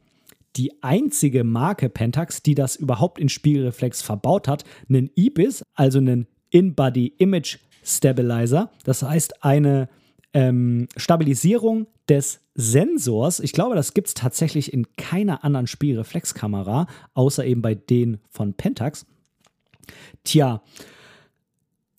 die 0.57 0.83
einzige 0.83 1.45
Marke 1.45 1.89
Pentax, 1.89 2.43
die 2.43 2.55
das 2.55 2.77
überhaupt 2.77 3.19
in 3.19 3.29
Spiegelreflex 3.29 4.03
verbaut 4.03 4.49
hat, 4.49 4.65
einen 4.89 5.11
IBIS, 5.17 5.65
also 5.75 5.99
einen 5.99 6.27
In-Body 6.51 7.15
Image 7.19 7.59
Stabilizer. 7.83 8.71
Das 8.85 9.03
heißt, 9.03 9.45
eine 9.45 9.89
ähm, 10.33 10.89
Stabilisierung 10.97 11.87
des 12.09 12.41
Sensors. 12.55 13.41
Ich 13.41 13.53
glaube, 13.53 13.75
das 13.75 13.95
gibt 13.95 14.09
es 14.09 14.15
tatsächlich 14.15 14.73
in 14.73 14.87
keiner 14.97 15.45
anderen 15.45 15.67
Spiegelreflexkamera, 15.67 16.87
außer 17.15 17.45
eben 17.45 17.63
bei 17.63 17.75
den 17.75 18.19
von 18.31 18.55
Pentax. 18.55 19.07
Tja, 20.23 20.63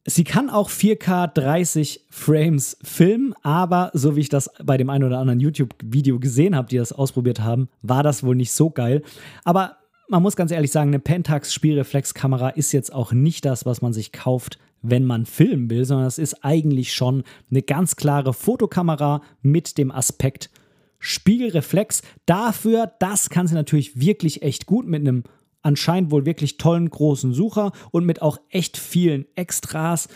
Sie 0.08 0.24
kann 0.24 0.52
auch 0.52 0.70
4K 0.70 1.34
30 1.34 2.06
Frames 2.12 2.78
filmen, 2.84 3.34
aber 3.42 3.90
so 3.94 4.16
wie 4.16 4.20
ich 4.20 4.30
das 4.30 4.52
bei 4.64 4.78
dem 4.78 4.92
einen 4.92 5.04
oder 5.04 5.18
anderen 5.18 5.40
YouTube-Video 5.40 6.20
gesehen 6.20 6.56
habe, 6.56 6.68
die 6.68 6.78
das 6.78 6.94
ausprobiert 6.94 7.40
haben, 7.40 7.70
war 7.82 8.04
das 8.04 8.24
wohl 8.24 8.36
nicht 8.36 8.52
so 8.52 8.70
geil. 8.70 9.02
Aber 9.46 9.78
man 10.08 10.22
muss 10.22 10.36
ganz 10.36 10.52
ehrlich 10.52 10.72
sagen, 10.72 10.92
eine 10.92 11.00
Pentax-Spielreflexkamera 11.00 12.50
ist 12.50 12.72
jetzt 12.72 12.94
auch 12.94 13.14
nicht 13.14 13.46
das, 13.46 13.66
was 13.66 13.82
man 13.82 13.94
sich 13.94 14.12
kauft, 14.12 14.60
wenn 14.84 15.06
man 15.06 15.26
filmen 15.26 15.72
will, 15.72 15.86
sondern 15.86 16.06
es 16.06 16.20
ist 16.20 16.46
eigentlich 16.46 16.94
schon 16.94 17.24
eine 17.50 17.64
ganz 17.64 17.96
klare 17.96 18.34
Fotokamera 18.34 19.22
mit 19.42 19.80
dem 19.80 19.90
Aspekt 19.90 20.52
Spiegelreflex. 21.00 22.04
Dafür, 22.28 22.92
das 23.00 23.32
kann 23.32 23.48
sie 23.48 23.56
natürlich 23.56 24.00
wirklich 24.00 24.44
echt 24.44 24.68
gut 24.68 24.86
mit 24.86 25.02
einem 25.02 25.24
anscheinend 25.66 26.12
wohl 26.12 26.26
wirklich 26.26 26.58
tollen 26.58 26.90
großen 26.90 27.34
Sucher 27.34 27.72
und 27.92 28.06
mit 28.06 28.22
auch 28.22 28.40
echt 28.50 28.78
vielen 28.78 29.26
Extras 29.36 30.08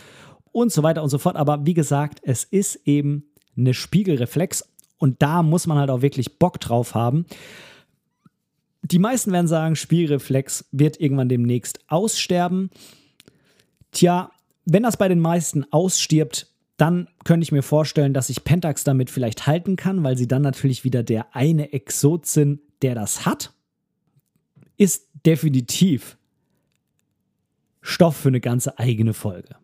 und 0.52 0.72
so 0.72 0.82
weiter 0.82 1.02
und 1.02 1.10
so 1.10 1.18
fort. 1.18 1.36
Aber 1.36 1.66
wie 1.66 1.74
gesagt, 1.74 2.20
es 2.22 2.44
ist 2.44 2.80
eben 2.86 3.24
eine 3.56 3.74
Spiegelreflex 3.74 4.64
und 4.98 5.22
da 5.22 5.42
muss 5.42 5.66
man 5.66 5.78
halt 5.78 5.90
auch 5.90 6.02
wirklich 6.02 6.38
Bock 6.38 6.60
drauf 6.60 6.94
haben. 6.94 7.26
Die 8.82 8.98
meisten 8.98 9.32
werden 9.32 9.48
sagen, 9.48 9.76
Spiegelreflex 9.76 10.66
wird 10.72 11.00
irgendwann 11.00 11.28
demnächst 11.28 11.80
aussterben. 11.88 12.70
Tja, 13.92 14.30
wenn 14.64 14.82
das 14.82 14.96
bei 14.96 15.08
den 15.08 15.20
meisten 15.20 15.64
ausstirbt, 15.72 16.46
dann 16.76 17.08
könnte 17.24 17.44
ich 17.44 17.52
mir 17.52 17.62
vorstellen, 17.62 18.14
dass 18.14 18.30
ich 18.30 18.44
Pentax 18.44 18.84
damit 18.84 19.10
vielleicht 19.10 19.46
halten 19.46 19.76
kann, 19.76 20.02
weil 20.02 20.16
sie 20.16 20.28
dann 20.28 20.42
natürlich 20.42 20.84
wieder 20.84 21.02
der 21.02 21.34
eine 21.36 21.72
Exot 21.72 22.24
sind, 22.24 22.60
der 22.82 22.94
das 22.94 23.26
hat. 23.26 23.52
Ist 24.76 25.09
definitiv 25.26 26.16
Stoff 27.82 28.16
für 28.16 28.28
eine 28.28 28.40
ganze 28.40 28.78
eigene 28.78 29.14
Folge. 29.14 29.56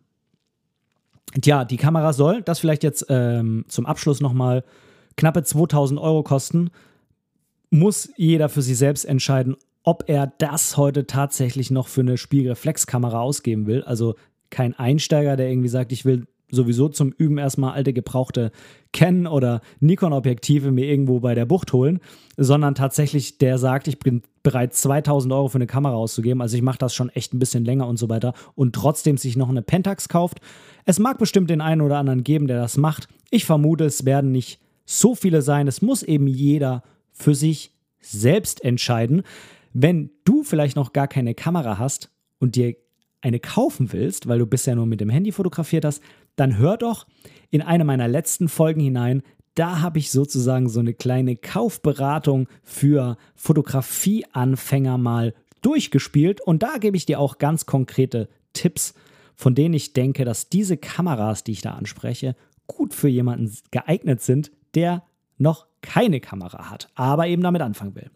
Tja, 1.41 1.65
die 1.65 1.77
Kamera 1.77 2.13
soll, 2.13 2.41
das 2.41 2.59
vielleicht 2.59 2.83
jetzt 2.83 3.05
ähm, 3.09 3.65
zum 3.67 3.85
Abschluss 3.85 4.21
nochmal, 4.21 4.63
knappe 5.17 5.43
2000 5.43 5.99
Euro 5.99 6.23
kosten. 6.23 6.69
Muss 7.69 8.09
jeder 8.15 8.49
für 8.49 8.61
sich 8.61 8.77
selbst 8.77 9.03
entscheiden, 9.03 9.55
ob 9.83 10.05
er 10.07 10.27
das 10.37 10.77
heute 10.77 11.05
tatsächlich 11.05 11.69
noch 11.69 11.87
für 11.87 12.01
eine 12.01 12.17
Spiegelreflexkamera 12.17 13.19
ausgeben 13.19 13.67
will. 13.67 13.83
Also 13.83 14.15
kein 14.49 14.73
Einsteiger, 14.73 15.35
der 15.35 15.49
irgendwie 15.49 15.69
sagt, 15.69 15.91
ich 15.91 16.05
will 16.05 16.27
sowieso 16.49 16.89
zum 16.89 17.11
Üben 17.11 17.37
erstmal 17.37 17.73
alte 17.73 17.93
gebrauchte 17.93 18.51
Canon 18.93 19.27
oder 19.27 19.61
Nikon-Objektive 19.79 20.71
mir 20.71 20.85
irgendwo 20.85 21.19
bei 21.19 21.35
der 21.35 21.45
Bucht 21.45 21.73
holen, 21.73 21.99
sondern 22.37 22.75
tatsächlich 22.75 23.37
der 23.37 23.57
sagt, 23.57 23.87
ich 23.87 23.99
bin 23.99 24.21
bereit, 24.43 24.73
2000 24.73 25.33
Euro 25.33 25.49
für 25.49 25.57
eine 25.57 25.67
Kamera 25.67 25.95
auszugeben. 25.95 26.41
Also 26.41 26.55
ich 26.55 26.63
mache 26.63 26.77
das 26.77 26.95
schon 26.95 27.09
echt 27.09 27.33
ein 27.33 27.39
bisschen 27.39 27.65
länger 27.65 27.87
und 27.87 27.97
so 27.97 28.09
weiter 28.09 28.33
und 28.55 28.73
trotzdem 28.73 29.17
sich 29.17 29.35
noch 29.35 29.49
eine 29.49 29.61
Pentax 29.61 30.07
kauft. 30.07 30.39
Es 30.85 30.99
mag 30.99 31.17
bestimmt 31.17 31.49
den 31.49 31.61
einen 31.61 31.81
oder 31.81 31.97
anderen 31.97 32.23
geben, 32.23 32.47
der 32.47 32.61
das 32.61 32.77
macht. 32.77 33.09
Ich 33.29 33.45
vermute, 33.45 33.83
es 33.85 34.05
werden 34.05 34.31
nicht 34.31 34.61
so 34.85 35.15
viele 35.15 35.41
sein. 35.41 35.67
Es 35.67 35.81
muss 35.81 36.01
eben 36.01 36.27
jeder 36.27 36.83
für 37.11 37.35
sich 37.35 37.73
selbst 37.99 38.63
entscheiden. 38.63 39.23
Wenn 39.73 40.11
du 40.23 40.43
vielleicht 40.43 40.77
noch 40.77 40.93
gar 40.93 41.09
keine 41.09 41.35
Kamera 41.35 41.77
hast 41.77 42.09
und 42.39 42.55
dir 42.55 42.75
eine 43.21 43.39
kaufen 43.39 43.91
willst, 43.91 44.27
weil 44.27 44.39
du 44.39 44.45
bisher 44.45 44.75
nur 44.75 44.85
mit 44.85 45.01
dem 45.01 45.09
Handy 45.09 45.31
fotografiert 45.31 45.83
hast, 45.83 46.01
dann 46.37 46.57
hör 46.57 46.77
doch 46.77 47.05
in 47.49 47.61
eine 47.61 47.83
meiner 47.83 48.07
letzten 48.07 48.47
Folgen 48.47 48.79
hinein. 48.79 49.23
Da 49.55 49.81
habe 49.81 49.99
ich 49.99 50.11
sozusagen 50.11 50.69
so 50.69 50.79
eine 50.79 50.93
kleine 50.93 51.35
Kaufberatung 51.35 52.47
für 52.63 53.17
Fotografieanfänger 53.35 54.97
mal 54.97 55.33
durchgespielt 55.61 56.39
und 56.39 56.63
da 56.63 56.77
gebe 56.77 56.95
ich 56.95 57.05
dir 57.05 57.19
auch 57.19 57.39
ganz 57.39 57.65
konkrete 57.65 58.29
Tipps, 58.53 58.93
von 59.35 59.55
denen 59.55 59.73
ich 59.73 59.93
denke, 59.93 60.23
dass 60.25 60.49
diese 60.49 60.77
Kameras, 60.77 61.43
die 61.43 61.51
ich 61.51 61.61
da 61.61 61.71
anspreche, 61.71 62.35
gut 62.67 62.93
für 62.93 63.07
jemanden 63.07 63.51
geeignet 63.71 64.21
sind, 64.21 64.51
der 64.75 65.03
noch 65.37 65.65
keine 65.81 66.19
Kamera 66.19 66.69
hat, 66.69 66.89
aber 66.95 67.27
eben 67.27 67.41
damit 67.41 67.61
anfangen 67.61 67.95
will. 67.95 68.11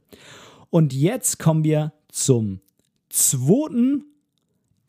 Und 0.70 0.94
jetzt 0.94 1.40
kommen 1.40 1.64
wir 1.64 1.94
zum 2.10 2.62
zweiten 3.10 4.06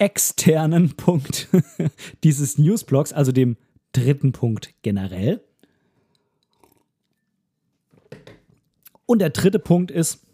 externen 0.02 0.96
Punkt 0.96 1.46
dieses 2.24 2.58
Newsblogs, 2.58 3.12
also 3.12 3.30
dem 3.30 3.56
dritten 3.92 4.32
Punkt 4.32 4.74
generell. 4.82 5.44
Und 9.06 9.20
der 9.20 9.30
dritte 9.30 9.60
Punkt 9.60 9.92
ist 9.92 10.26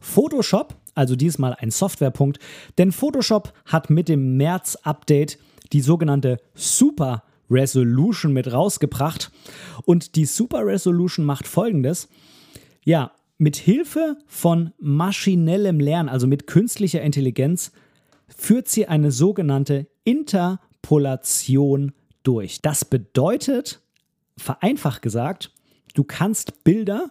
Photoshop, 0.00 0.74
also 0.94 1.16
diesmal 1.16 1.54
ein 1.54 1.70
Softwarepunkt, 1.70 2.40
denn 2.76 2.92
Photoshop 2.92 3.54
hat 3.64 3.88
mit 3.88 4.10
dem 4.10 4.36
März-Update 4.36 5.38
die 5.72 5.80
sogenannte 5.80 6.36
Super 6.54 7.22
Resolution 7.50 8.34
mit 8.34 8.52
rausgebracht. 8.52 9.30
Und 9.86 10.14
die 10.14 10.26
Super 10.26 10.66
Resolution 10.66 11.24
macht 11.24 11.48
folgendes. 11.48 12.10
Ja, 12.84 13.12
mit 13.38 13.56
Hilfe 13.56 14.18
von 14.26 14.72
maschinellem 14.78 15.80
Lernen, 15.80 16.10
also 16.10 16.26
mit 16.26 16.46
künstlicher 16.46 17.00
Intelligenz, 17.00 17.72
führt 18.28 18.68
sie 18.68 18.86
eine 18.86 19.10
sogenannte 19.10 19.86
Interpolation 20.04 21.92
durch. 22.22 22.60
Das 22.62 22.84
bedeutet, 22.84 23.80
vereinfacht 24.36 25.02
gesagt, 25.02 25.52
du 25.94 26.04
kannst 26.04 26.64
Bilder 26.64 27.10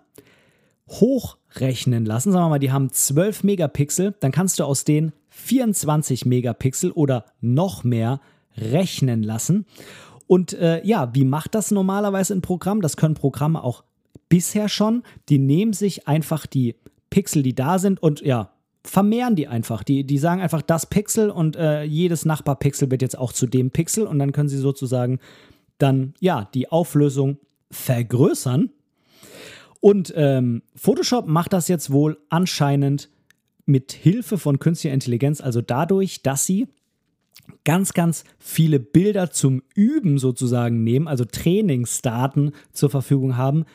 hochrechnen 0.87 2.05
lassen. 2.05 2.31
Sagen 2.31 2.45
wir 2.45 2.49
mal, 2.49 2.59
die 2.59 2.71
haben 2.71 2.91
12 2.91 3.43
Megapixel, 3.43 4.15
dann 4.19 4.31
kannst 4.31 4.59
du 4.59 4.63
aus 4.63 4.83
denen 4.83 5.13
24 5.29 6.25
Megapixel 6.25 6.91
oder 6.91 7.25
noch 7.41 7.83
mehr 7.83 8.21
rechnen 8.55 9.23
lassen. 9.23 9.65
Und 10.27 10.53
äh, 10.53 10.85
ja, 10.85 11.13
wie 11.13 11.23
macht 11.23 11.55
das 11.55 11.71
normalerweise 11.71 12.33
ein 12.33 12.41
Programm? 12.41 12.81
Das 12.81 12.97
können 12.97 13.15
Programme 13.15 13.63
auch 13.63 13.83
bisher 14.29 14.67
schon. 14.69 15.03
Die 15.29 15.39
nehmen 15.39 15.73
sich 15.73 16.07
einfach 16.07 16.45
die 16.45 16.75
Pixel, 17.09 17.43
die 17.43 17.55
da 17.55 17.79
sind 17.79 18.01
und 18.01 18.21
ja, 18.21 18.51
vermehren 18.87 19.35
die 19.35 19.47
einfach. 19.47 19.83
Die, 19.83 20.03
die 20.03 20.17
sagen 20.17 20.41
einfach 20.41 20.61
das 20.61 20.85
Pixel 20.85 21.29
und 21.29 21.55
äh, 21.55 21.83
jedes 21.83 22.25
Nachbarpixel 22.25 22.89
wird 22.89 23.01
jetzt 23.01 23.17
auch 23.17 23.33
zu 23.33 23.45
dem 23.45 23.71
Pixel 23.71 24.07
und 24.07 24.19
dann 24.19 24.31
können 24.31 24.49
sie 24.49 24.57
sozusagen 24.57 25.19
dann 25.77 26.13
ja 26.19 26.49
die 26.53 26.71
Auflösung 26.71 27.37
vergrößern. 27.69 28.69
Und 29.79 30.13
ähm, 30.15 30.63
Photoshop 30.75 31.27
macht 31.27 31.53
das 31.53 31.67
jetzt 31.67 31.91
wohl 31.91 32.17
anscheinend 32.29 33.09
mit 33.65 33.91
Hilfe 33.91 34.37
von 34.37 34.59
künstlicher 34.59 34.93
Intelligenz, 34.93 35.41
also 35.41 35.61
dadurch, 35.61 36.23
dass 36.23 36.45
sie 36.45 36.67
ganz, 37.65 37.93
ganz 37.93 38.23
viele 38.39 38.79
Bilder 38.79 39.29
zum 39.29 39.61
Üben 39.75 40.17
sozusagen 40.17 40.83
nehmen, 40.83 41.07
also 41.07 41.25
Trainingsdaten 41.25 42.53
zur 42.71 42.89
Verfügung 42.89 43.37
haben, 43.37 43.65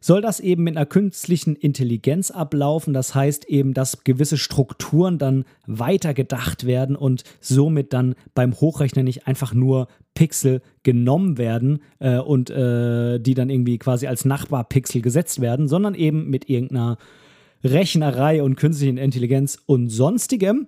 soll 0.00 0.22
das 0.22 0.40
eben 0.40 0.64
mit 0.64 0.76
einer 0.76 0.86
künstlichen 0.86 1.54
Intelligenz 1.54 2.30
ablaufen. 2.30 2.94
Das 2.94 3.14
heißt 3.14 3.44
eben, 3.46 3.74
dass 3.74 4.02
gewisse 4.02 4.38
Strukturen 4.38 5.18
dann 5.18 5.44
weitergedacht 5.66 6.64
werden 6.64 6.96
und 6.96 7.22
somit 7.40 7.92
dann 7.92 8.14
beim 8.34 8.58
Hochrechnen 8.58 9.04
nicht 9.04 9.26
einfach 9.26 9.52
nur 9.52 9.88
Pixel 10.14 10.62
genommen 10.82 11.36
werden 11.36 11.82
äh, 11.98 12.18
und 12.18 12.50
äh, 12.50 13.20
die 13.20 13.34
dann 13.34 13.50
irgendwie 13.50 13.78
quasi 13.78 14.06
als 14.06 14.24
Nachbarpixel 14.24 15.02
gesetzt 15.02 15.40
werden, 15.40 15.68
sondern 15.68 15.94
eben 15.94 16.28
mit 16.30 16.48
irgendeiner 16.48 16.96
Rechnerei 17.62 18.42
und 18.42 18.56
künstlichen 18.56 18.96
Intelligenz 18.96 19.58
und 19.66 19.90
sonstigem. 19.90 20.66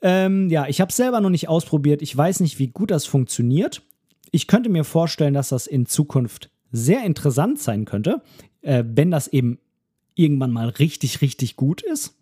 Ähm, 0.00 0.48
ja, 0.50 0.66
ich 0.68 0.80
habe 0.80 0.90
es 0.90 0.96
selber 0.96 1.20
noch 1.20 1.30
nicht 1.30 1.48
ausprobiert. 1.48 2.00
Ich 2.00 2.16
weiß 2.16 2.40
nicht, 2.40 2.60
wie 2.60 2.68
gut 2.68 2.92
das 2.92 3.06
funktioniert. 3.06 3.82
Ich 4.30 4.46
könnte 4.46 4.68
mir 4.68 4.84
vorstellen, 4.84 5.34
dass 5.34 5.48
das 5.48 5.66
in 5.66 5.86
Zukunft 5.86 6.50
sehr 6.70 7.04
interessant 7.04 7.58
sein 7.58 7.84
könnte, 7.84 8.22
äh, 8.62 8.84
wenn 8.86 9.10
das 9.10 9.28
eben 9.28 9.58
irgendwann 10.14 10.52
mal 10.52 10.68
richtig, 10.68 11.20
richtig 11.22 11.56
gut 11.56 11.82
ist. 11.82 12.16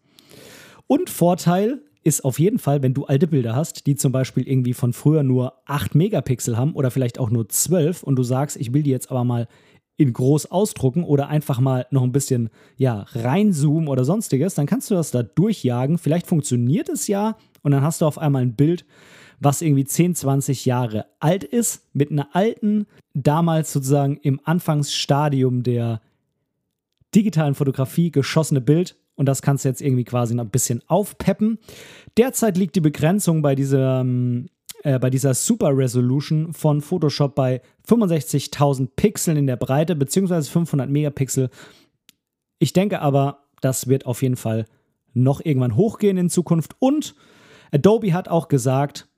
Und 0.87 1.11
Vorteil 1.11 1.80
ist 2.04 2.24
auf 2.24 2.38
jeden 2.38 2.61
Fall, 2.61 2.82
wenn 2.82 2.94
du 2.94 3.06
alte 3.06 3.26
Bilder 3.26 3.56
hast, 3.56 3.87
die 3.87 3.96
zum 3.96 4.12
Beispiel 4.12 4.46
irgendwie 4.46 4.74
von 4.74 4.92
früher 4.92 5.24
nur 5.24 5.54
8 5.66 5.96
Megapixel 5.96 6.56
haben 6.56 6.74
oder 6.74 6.92
vielleicht 6.92 7.18
auch 7.18 7.30
nur 7.30 7.48
12 7.48 8.04
und 8.04 8.14
du 8.14 8.22
sagst, 8.22 8.56
ich 8.56 8.72
will 8.72 8.85
die 8.85 8.90
jetzt 8.90 9.11
aber 9.11 9.24
mal 9.24 9.48
in 9.96 10.12
groß 10.12 10.50
ausdrucken 10.50 11.02
oder 11.02 11.28
einfach 11.28 11.59
mal 11.59 11.87
noch 11.90 12.02
ein 12.02 12.12
bisschen 12.12 12.50
ja, 12.76 13.06
reinzoomen 13.11 13.88
oder 13.88 14.04
sonstiges, 14.04 14.54
dann 14.54 14.66
kannst 14.66 14.90
du 14.90 14.94
das 14.94 15.11
da 15.11 15.22
durchjagen. 15.22 15.98
Vielleicht 15.98 16.26
funktioniert 16.26 16.88
es 16.88 17.09
ja 17.09 17.37
und 17.62 17.72
dann 17.72 17.82
hast 17.82 18.02
du 18.02 18.06
auf 18.06 18.18
einmal 18.18 18.42
ein 18.42 18.54
Bild, 18.54 18.85
was 19.40 19.62
irgendwie 19.62 19.85
10, 19.85 20.14
20 20.14 20.64
Jahre 20.64 21.06
alt 21.18 21.44
ist, 21.44 21.88
mit 21.92 22.11
einer 22.11 22.28
alten, 22.35 22.87
damals 23.22 23.72
sozusagen 23.72 24.18
im 24.18 24.40
Anfangsstadium 24.44 25.62
der 25.62 26.00
digitalen 27.14 27.55
Fotografie 27.55 28.11
geschossene 28.11 28.61
Bild 28.61 28.96
und 29.14 29.26
das 29.26 29.40
kannst 29.40 29.64
du 29.64 29.70
jetzt 29.70 29.81
irgendwie 29.81 30.05
quasi 30.05 30.35
noch 30.35 30.44
ein 30.44 30.50
bisschen 30.50 30.83
aufpeppen. 30.87 31.59
Derzeit 32.16 32.59
liegt 32.59 32.76
die 32.76 32.81
Begrenzung 32.81 33.40
bei 33.40 33.55
dieser, 33.55 34.00
ähm, 34.00 34.48
äh, 34.83 34.98
bei 34.98 35.09
dieser 35.09 35.33
Super 35.33 35.76
Resolution 35.76 36.52
von 36.52 36.83
Photoshop 36.83 37.35
bei 37.35 37.62
65.000 37.88 38.90
Pixeln 38.96 39.38
in 39.38 39.46
der 39.46 39.57
Breite 39.57 39.96
beziehungsweise 39.96 40.50
500 40.50 40.90
Megapixel. 40.90 41.48
Ich 42.59 42.74
denke 42.74 43.00
aber, 43.00 43.44
das 43.62 43.88
wird 43.88 44.05
auf 44.05 44.20
jeden 44.20 44.37
Fall 44.37 44.66
noch 45.14 45.42
irgendwann 45.42 45.76
hochgehen 45.76 46.18
in 46.18 46.29
Zukunft 46.29 46.76
und 46.79 47.14
Adobe 47.72 48.12
hat 48.12 48.29
auch 48.29 48.48
gesagt, 48.48 49.09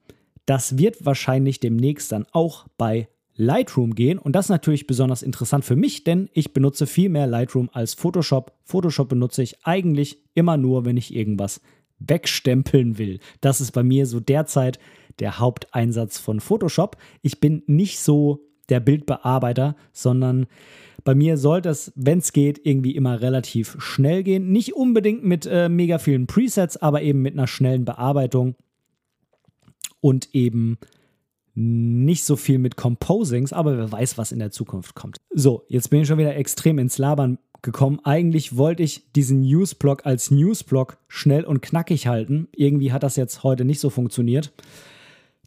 das 0.46 0.78
wird 0.78 1.04
wahrscheinlich 1.04 1.58
demnächst 1.60 2.12
dann 2.12 2.26
auch 2.32 2.66
bei 2.78 3.08
Lightroom 3.38 3.94
gehen. 3.94 4.18
Und 4.18 4.32
das 4.34 4.46
ist 4.46 4.50
natürlich 4.50 4.86
besonders 4.86 5.22
interessant 5.22 5.64
für 5.64 5.76
mich, 5.76 6.04
denn 6.04 6.28
ich 6.34 6.52
benutze 6.52 6.86
viel 6.86 7.08
mehr 7.08 7.26
Lightroom 7.26 7.70
als 7.72 7.94
Photoshop. 7.94 8.52
Photoshop 8.64 9.08
benutze 9.08 9.42
ich 9.42 9.64
eigentlich 9.64 10.18
immer 10.34 10.56
nur, 10.56 10.84
wenn 10.84 10.96
ich 10.96 11.14
irgendwas 11.14 11.60
wegstempeln 12.00 12.98
will. 12.98 13.20
Das 13.40 13.60
ist 13.60 13.72
bei 13.72 13.82
mir 13.82 14.06
so 14.06 14.20
derzeit 14.20 14.78
der 15.20 15.38
Haupteinsatz 15.38 16.18
von 16.18 16.40
Photoshop. 16.40 16.96
Ich 17.22 17.40
bin 17.40 17.62
nicht 17.66 18.00
so 18.00 18.44
der 18.68 18.80
Bildbearbeiter, 18.80 19.76
sondern 19.92 20.46
bei 21.04 21.14
mir 21.14 21.38
sollte 21.38 21.68
es, 21.68 21.92
wenn 21.94 22.18
es 22.18 22.32
geht, 22.32 22.66
irgendwie 22.66 22.94
immer 22.94 23.20
relativ 23.20 23.76
schnell 23.78 24.24
gehen. 24.24 24.50
Nicht 24.50 24.74
unbedingt 24.74 25.24
mit 25.24 25.46
äh, 25.46 25.68
mega 25.68 25.98
vielen 25.98 26.26
Presets, 26.26 26.76
aber 26.76 27.02
eben 27.02 27.22
mit 27.22 27.34
einer 27.34 27.46
schnellen 27.46 27.84
Bearbeitung 27.84 28.56
und 30.00 30.34
eben 30.34 30.76
nicht 31.58 32.24
so 32.24 32.36
viel 32.36 32.58
mit 32.58 32.76
Composings, 32.76 33.52
aber 33.52 33.76
wer 33.76 33.90
weiß, 33.90 34.16
was 34.16 34.30
in 34.30 34.38
der 34.38 34.52
Zukunft 34.52 34.94
kommt. 34.94 35.16
So, 35.34 35.64
jetzt 35.68 35.90
bin 35.90 36.02
ich 36.02 36.08
schon 36.08 36.18
wieder 36.18 36.36
extrem 36.36 36.78
ins 36.78 36.98
Labern 36.98 37.38
gekommen. 37.62 37.98
Eigentlich 38.04 38.56
wollte 38.56 38.84
ich 38.84 39.10
diesen 39.12 39.40
Newsblog 39.40 40.06
als 40.06 40.30
Newsblog 40.30 40.98
schnell 41.08 41.44
und 41.44 41.60
knackig 41.60 42.06
halten. 42.06 42.46
Irgendwie 42.54 42.92
hat 42.92 43.02
das 43.02 43.16
jetzt 43.16 43.42
heute 43.42 43.64
nicht 43.64 43.80
so 43.80 43.90
funktioniert. 43.90 44.52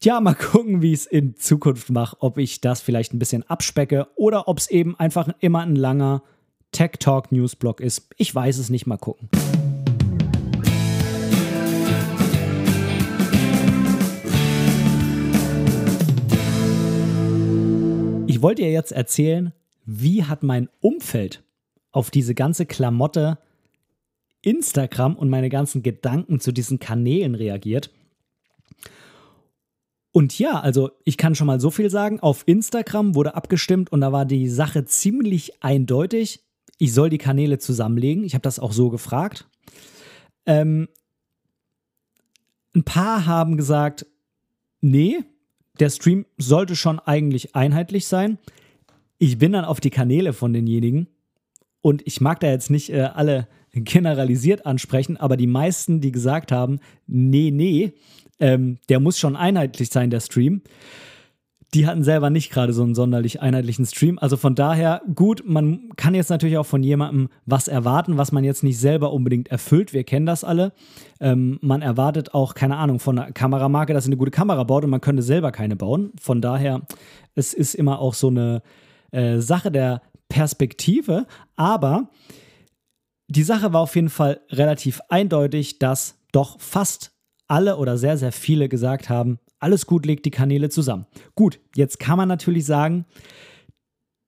Tja, 0.01 0.19
mal 0.19 0.33
gucken, 0.33 0.81
wie 0.81 0.91
ich 0.91 1.01
es 1.01 1.05
in 1.05 1.35
Zukunft 1.37 1.89
mache, 1.89 2.17
ob 2.19 2.37
ich 2.37 2.59
das 2.59 2.81
vielleicht 2.81 3.13
ein 3.13 3.19
bisschen 3.19 3.43
abspecke 3.49 4.07
oder 4.15 4.49
ob 4.49 4.57
es 4.57 4.69
eben 4.69 4.99
einfach 4.99 5.29
immer 5.39 5.59
ein 5.59 5.75
langer 5.77 6.23
Tech 6.73 6.91
Talk 6.99 7.31
Newsblog 7.31 7.79
ist. 7.79 8.09
Ich 8.17 8.33
weiß 8.35 8.57
es 8.57 8.69
nicht, 8.69 8.85
mal 8.85 8.97
gucken. 8.97 9.29
Ich 18.41 18.43
wollte 18.43 18.63
dir 18.63 18.71
jetzt 18.71 18.91
erzählen, 18.91 19.53
wie 19.85 20.23
hat 20.23 20.41
mein 20.41 20.67
Umfeld 20.79 21.43
auf 21.91 22.09
diese 22.09 22.33
ganze 22.33 22.65
Klamotte 22.65 23.37
Instagram 24.41 25.15
und 25.15 25.29
meine 25.29 25.49
ganzen 25.49 25.83
Gedanken 25.83 26.39
zu 26.39 26.51
diesen 26.51 26.79
Kanälen 26.79 27.35
reagiert. 27.35 27.91
Und 30.11 30.39
ja, 30.39 30.59
also 30.59 30.89
ich 31.03 31.17
kann 31.17 31.35
schon 31.35 31.45
mal 31.45 31.59
so 31.59 31.69
viel 31.69 31.91
sagen. 31.91 32.19
Auf 32.19 32.41
Instagram 32.47 33.13
wurde 33.13 33.35
abgestimmt 33.35 33.91
und 33.91 34.01
da 34.01 34.11
war 34.11 34.25
die 34.25 34.49
Sache 34.49 34.85
ziemlich 34.85 35.63
eindeutig. 35.63 36.43
Ich 36.79 36.95
soll 36.95 37.11
die 37.11 37.19
Kanäle 37.19 37.59
zusammenlegen. 37.59 38.23
Ich 38.23 38.33
habe 38.33 38.41
das 38.41 38.57
auch 38.57 38.71
so 38.71 38.89
gefragt. 38.89 39.47
Ähm, 40.47 40.89
ein 42.75 42.85
paar 42.85 43.27
haben 43.27 43.55
gesagt, 43.55 44.07
nee, 44.79 45.25
der 45.81 45.89
Stream 45.89 46.25
sollte 46.37 46.75
schon 46.75 46.99
eigentlich 46.99 47.55
einheitlich 47.55 48.05
sein. 48.05 48.37
Ich 49.17 49.39
bin 49.39 49.51
dann 49.51 49.65
auf 49.65 49.79
die 49.79 49.89
Kanäle 49.89 50.31
von 50.31 50.53
denjenigen 50.53 51.07
und 51.81 52.05
ich 52.05 52.21
mag 52.21 52.39
da 52.39 52.47
jetzt 52.47 52.69
nicht 52.69 52.91
äh, 52.91 53.01
alle 53.01 53.47
generalisiert 53.73 54.65
ansprechen, 54.65 55.17
aber 55.17 55.37
die 55.37 55.47
meisten, 55.47 55.99
die 55.99 56.11
gesagt 56.11 56.51
haben, 56.51 56.79
nee, 57.07 57.49
nee, 57.51 57.93
ähm, 58.39 58.77
der 58.89 58.99
muss 58.99 59.17
schon 59.17 59.35
einheitlich 59.35 59.89
sein, 59.89 60.11
der 60.11 60.19
Stream, 60.19 60.61
die 61.73 61.87
hatten 61.87 62.03
selber 62.03 62.29
nicht 62.29 62.51
gerade 62.51 62.73
so 62.73 62.83
einen 62.83 62.95
sonderlich 62.95 63.41
einheitlichen 63.41 63.85
Stream. 63.85 64.19
Also 64.19 64.35
von 64.35 64.55
daher, 64.55 65.01
gut, 65.15 65.43
man 65.45 65.89
kann 65.95 66.13
jetzt 66.13 66.29
natürlich 66.29 66.57
auch 66.57 66.65
von 66.65 66.83
jemandem 66.83 67.29
was 67.45 67.69
erwarten, 67.69 68.17
was 68.17 68.33
man 68.33 68.43
jetzt 68.43 68.61
nicht 68.63 68.77
selber 68.77 69.13
unbedingt 69.13 69.47
erfüllt. 69.47 69.93
Wir 69.93 70.03
kennen 70.03 70.25
das 70.25 70.43
alle. 70.43 70.73
Ähm, 71.21 71.59
man 71.61 71.81
erwartet 71.81 72.33
auch, 72.33 72.55
keine 72.55 72.75
Ahnung, 72.75 72.99
von 72.99 73.17
einer 73.17 73.31
Kameramarke, 73.31 73.93
dass 73.93 74.03
sie 74.03 74.09
eine 74.09 74.17
gute 74.17 74.31
Kamera 74.31 74.63
baut 74.63 74.83
und 74.83 74.89
man 74.89 74.99
könnte 74.99 75.23
selber 75.23 75.53
keine 75.53 75.77
bauen. 75.77 76.11
Von 76.19 76.41
daher, 76.41 76.81
es 77.35 77.53
ist 77.53 77.73
immer 77.73 77.99
auch 77.99 78.15
so 78.15 78.27
eine 78.27 78.61
äh, 79.11 79.39
Sache 79.39 79.71
der 79.71 80.01
Perspektive. 80.27 81.25
Aber 81.55 82.09
die 83.29 83.43
Sache 83.43 83.71
war 83.71 83.79
auf 83.79 83.95
jeden 83.95 84.09
Fall 84.09 84.41
relativ 84.49 84.99
eindeutig, 85.07 85.79
dass 85.79 86.15
doch 86.33 86.59
fast 86.59 87.13
alle 87.47 87.77
oder 87.77 87.97
sehr, 87.97 88.17
sehr 88.17 88.33
viele 88.33 88.67
gesagt 88.67 89.09
haben, 89.09 89.39
alles 89.61 89.85
gut, 89.85 90.05
legt 90.05 90.25
die 90.25 90.31
Kanäle 90.31 90.69
zusammen. 90.69 91.05
Gut, 91.35 91.59
jetzt 91.75 91.99
kann 91.99 92.17
man 92.17 92.27
natürlich 92.27 92.65
sagen, 92.65 93.05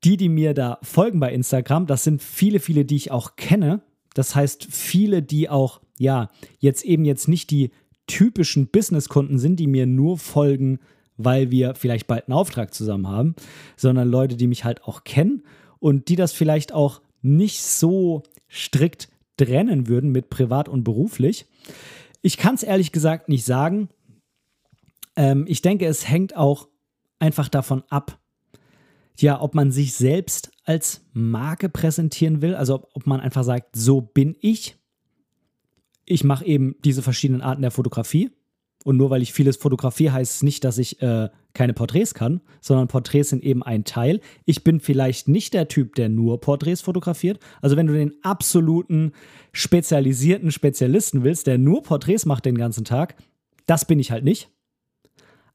die, 0.03 0.17
die 0.17 0.29
mir 0.29 0.53
da 0.53 0.79
folgen 0.81 1.19
bei 1.19 1.33
Instagram, 1.33 1.87
das 1.87 2.03
sind 2.03 2.21
viele, 2.21 2.59
viele, 2.59 2.85
die 2.85 2.95
ich 2.95 3.11
auch 3.11 3.35
kenne. 3.35 3.81
Das 4.13 4.35
heißt, 4.35 4.67
viele, 4.69 5.21
die 5.21 5.49
auch, 5.49 5.81
ja, 5.97 6.29
jetzt 6.59 6.83
eben 6.85 7.05
jetzt 7.05 7.27
nicht 7.27 7.51
die 7.51 7.71
typischen 8.05 8.67
Businesskunden 8.67 9.39
sind, 9.39 9.59
die 9.59 9.67
mir 9.67 9.85
nur 9.85 10.17
folgen, 10.17 10.79
weil 11.17 11.51
wir 11.51 11.75
vielleicht 11.75 12.07
bald 12.07 12.27
einen 12.27 12.37
Auftrag 12.37 12.73
zusammen 12.73 13.07
haben, 13.07 13.35
sondern 13.77 14.09
Leute, 14.09 14.35
die 14.35 14.47
mich 14.47 14.65
halt 14.65 14.83
auch 14.83 15.03
kennen 15.03 15.43
und 15.79 16.09
die 16.09 16.15
das 16.15 16.33
vielleicht 16.33 16.73
auch 16.73 17.01
nicht 17.21 17.61
so 17.63 18.23
strikt 18.49 19.09
trennen 19.37 19.87
würden 19.87 20.11
mit 20.11 20.29
privat 20.29 20.69
und 20.69 20.83
beruflich. 20.83 21.45
Ich 22.21 22.37
kann 22.37 22.55
es 22.55 22.63
ehrlich 22.63 22.91
gesagt 22.91 23.29
nicht 23.29 23.45
sagen. 23.45 23.89
Ähm, 25.15 25.45
ich 25.47 25.61
denke, 25.61 25.85
es 25.85 26.07
hängt 26.07 26.35
auch 26.35 26.67
einfach 27.19 27.49
davon 27.49 27.83
ab, 27.89 28.19
ja, 29.19 29.39
ob 29.41 29.53
man 29.55 29.71
sich 29.71 29.93
selbst 29.93 30.51
als 30.65 31.05
Marke 31.13 31.69
präsentieren 31.69 32.41
will, 32.41 32.55
also 32.55 32.75
ob, 32.75 32.89
ob 32.93 33.07
man 33.07 33.19
einfach 33.19 33.43
sagt, 33.43 33.75
so 33.75 34.01
bin 34.01 34.35
ich. 34.39 34.75
Ich 36.05 36.23
mache 36.23 36.45
eben 36.45 36.75
diese 36.83 37.01
verschiedenen 37.01 37.41
Arten 37.41 37.61
der 37.61 37.71
Fotografie. 37.71 38.31
Und 38.83 38.97
nur 38.97 39.09
weil 39.09 39.21
ich 39.21 39.31
vieles 39.31 39.55
fotografiere, 39.55 40.13
heißt 40.13 40.35
es 40.35 40.43
nicht, 40.43 40.65
dass 40.65 40.77
ich 40.77 41.01
äh, 41.01 41.29
keine 41.53 41.73
Porträts 41.73 42.13
kann, 42.13 42.41
sondern 42.59 42.89
Porträts 42.89 43.29
sind 43.29 43.43
eben 43.43 43.63
ein 43.63 43.85
Teil. 43.85 44.19
Ich 44.45 44.63
bin 44.63 44.81
vielleicht 44.81 45.29
nicht 45.29 45.53
der 45.53 45.69
Typ, 45.69 45.95
der 45.95 46.09
nur 46.09 46.41
Porträts 46.41 46.81
fotografiert. 46.81 47.39
Also 47.61 47.77
wenn 47.77 47.87
du 47.87 47.93
den 47.93 48.13
absoluten 48.23 49.13
spezialisierten 49.53 50.51
Spezialisten 50.51 51.23
willst, 51.23 51.47
der 51.47 51.57
nur 51.57 51.83
Porträts 51.83 52.25
macht 52.25 52.45
den 52.45 52.57
ganzen 52.57 52.83
Tag, 52.83 53.15
das 53.65 53.85
bin 53.85 53.99
ich 53.99 54.11
halt 54.11 54.25
nicht. 54.25 54.49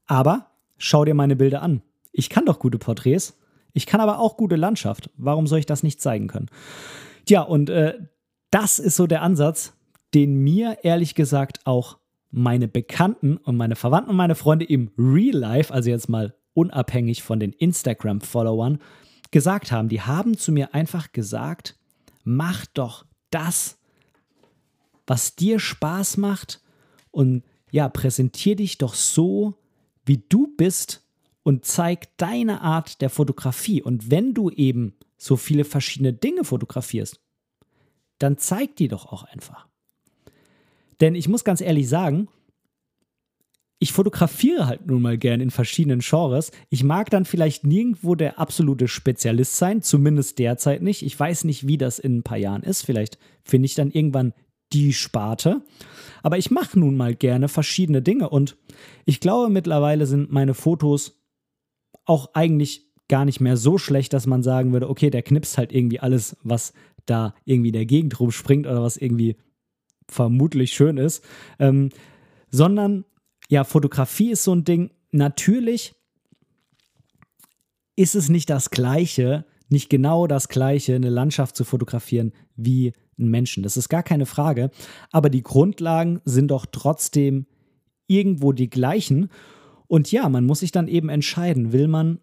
Aber 0.09 0.47
schau 0.79 1.05
dir 1.05 1.13
meine 1.13 1.35
Bilder 1.35 1.61
an. 1.61 1.83
Ich 2.11 2.29
kann 2.29 2.45
doch 2.45 2.59
gute 2.59 2.79
Porträts. 2.79 3.37
Ich 3.73 3.85
kann 3.85 4.01
aber 4.01 4.19
auch 4.19 4.37
gute 4.37 4.55
Landschaft. 4.55 5.11
Warum 5.15 5.45
soll 5.45 5.59
ich 5.59 5.67
das 5.67 5.83
nicht 5.83 6.01
zeigen 6.01 6.27
können? 6.27 6.47
Tja, 7.25 7.43
und 7.43 7.69
äh, 7.69 7.93
das 8.49 8.79
ist 8.79 8.95
so 8.95 9.05
der 9.05 9.21
Ansatz, 9.21 9.73
den 10.15 10.43
mir 10.43 10.79
ehrlich 10.81 11.13
gesagt 11.13 11.67
auch 11.67 11.99
meine 12.31 12.67
Bekannten 12.67 13.37
und 13.37 13.55
meine 13.55 13.75
Verwandten 13.75 14.09
und 14.09 14.17
meine 14.17 14.33
Freunde 14.33 14.65
im 14.65 14.91
Real 14.97 15.37
Life, 15.37 15.71
also 15.71 15.91
jetzt 15.91 16.09
mal 16.09 16.33
unabhängig 16.53 17.21
von 17.21 17.39
den 17.39 17.53
Instagram-Followern, 17.53 18.79
gesagt 19.29 19.71
haben. 19.71 19.89
Die 19.89 20.01
haben 20.01 20.37
zu 20.37 20.51
mir 20.51 20.73
einfach 20.73 21.11
gesagt, 21.11 21.77
mach 22.23 22.65
doch 22.73 23.05
das, 23.29 23.77
was 25.05 25.35
dir 25.35 25.59
Spaß 25.59 26.17
macht 26.17 26.61
und 27.11 27.43
ja, 27.69 27.87
präsentier 27.89 28.55
dich 28.55 28.79
doch 28.79 28.95
so, 28.95 29.53
wie 30.09 30.23
du 30.27 30.47
bist 30.57 31.05
und 31.43 31.63
zeig 31.63 32.17
deine 32.17 32.61
Art 32.61 32.99
der 32.99 33.09
Fotografie. 33.09 33.81
Und 33.81 34.11
wenn 34.11 34.33
du 34.33 34.49
eben 34.49 34.95
so 35.17 35.37
viele 35.37 35.63
verschiedene 35.63 36.11
Dinge 36.11 36.43
fotografierst, 36.43 37.21
dann 38.17 38.37
zeig 38.37 38.75
die 38.75 38.89
doch 38.89 39.05
auch 39.05 39.23
einfach. 39.23 39.67
Denn 40.99 41.15
ich 41.15 41.29
muss 41.29 41.45
ganz 41.45 41.61
ehrlich 41.61 41.87
sagen, 41.87 42.27
ich 43.77 43.93
fotografiere 43.93 44.67
halt 44.67 44.87
nun 44.87 45.01
mal 45.01 45.17
gern 45.17 45.39
in 45.39 45.51
verschiedenen 45.51 45.99
Genres. 45.99 46.51
Ich 46.69 46.83
mag 46.83 47.09
dann 47.11 47.23
vielleicht 47.23 47.63
nirgendwo 47.63 48.15
der 48.15 48.37
absolute 48.37 48.89
Spezialist 48.89 49.55
sein, 49.55 49.81
zumindest 49.81 50.37
derzeit 50.39 50.81
nicht. 50.81 51.03
Ich 51.03 51.17
weiß 51.17 51.45
nicht, 51.45 51.67
wie 51.67 51.77
das 51.77 51.99
in 51.99 52.17
ein 52.17 52.23
paar 52.23 52.37
Jahren 52.37 52.63
ist. 52.63 52.81
Vielleicht 52.81 53.17
finde 53.43 53.67
ich 53.67 53.75
dann 53.75 53.91
irgendwann 53.91 54.33
die 54.73 54.93
Sparte. 54.93 55.63
Aber 56.23 56.37
ich 56.37 56.51
mache 56.51 56.79
nun 56.79 56.97
mal 56.97 57.15
gerne 57.15 57.47
verschiedene 57.47 58.01
Dinge 58.01 58.29
und 58.29 58.57
ich 59.05 59.19
glaube, 59.19 59.49
mittlerweile 59.49 60.05
sind 60.05 60.31
meine 60.31 60.53
Fotos 60.53 61.21
auch 62.05 62.31
eigentlich 62.33 62.89
gar 63.07 63.25
nicht 63.25 63.39
mehr 63.39 63.57
so 63.57 63.77
schlecht, 63.77 64.13
dass 64.13 64.27
man 64.27 64.43
sagen 64.43 64.71
würde, 64.71 64.89
okay, 64.89 65.09
der 65.09 65.23
knipst 65.23 65.57
halt 65.57 65.71
irgendwie 65.71 65.99
alles, 65.99 66.37
was 66.43 66.73
da 67.05 67.33
irgendwie 67.45 67.69
in 67.69 67.73
der 67.73 67.85
Gegend 67.85 68.19
rumspringt 68.19 68.67
oder 68.67 68.83
was 68.83 68.97
irgendwie 68.97 69.37
vermutlich 70.07 70.73
schön 70.73 70.97
ist, 70.97 71.23
ähm, 71.59 71.89
sondern 72.51 73.05
ja, 73.49 73.63
Fotografie 73.63 74.31
ist 74.31 74.43
so 74.43 74.53
ein 74.53 74.63
Ding. 74.63 74.91
Natürlich 75.11 75.95
ist 77.95 78.15
es 78.15 78.29
nicht 78.29 78.49
das 78.49 78.69
Gleiche, 78.69 79.45
nicht 79.69 79.89
genau 79.89 80.27
das 80.27 80.47
Gleiche, 80.47 80.95
eine 80.95 81.09
Landschaft 81.09 81.55
zu 81.55 81.63
fotografieren 81.63 82.31
wie 82.55 82.93
Menschen. 83.27 83.63
Das 83.63 83.77
ist 83.77 83.89
gar 83.89 84.03
keine 84.03 84.25
Frage. 84.25 84.71
Aber 85.11 85.29
die 85.29 85.43
Grundlagen 85.43 86.21
sind 86.25 86.51
doch 86.51 86.65
trotzdem 86.65 87.45
irgendwo 88.07 88.51
die 88.53 88.69
gleichen. 88.69 89.29
Und 89.87 90.11
ja, 90.11 90.29
man 90.29 90.45
muss 90.45 90.59
sich 90.59 90.71
dann 90.71 90.87
eben 90.87 91.09
entscheiden, 91.09 91.71
will 91.73 91.87
man 91.87 92.19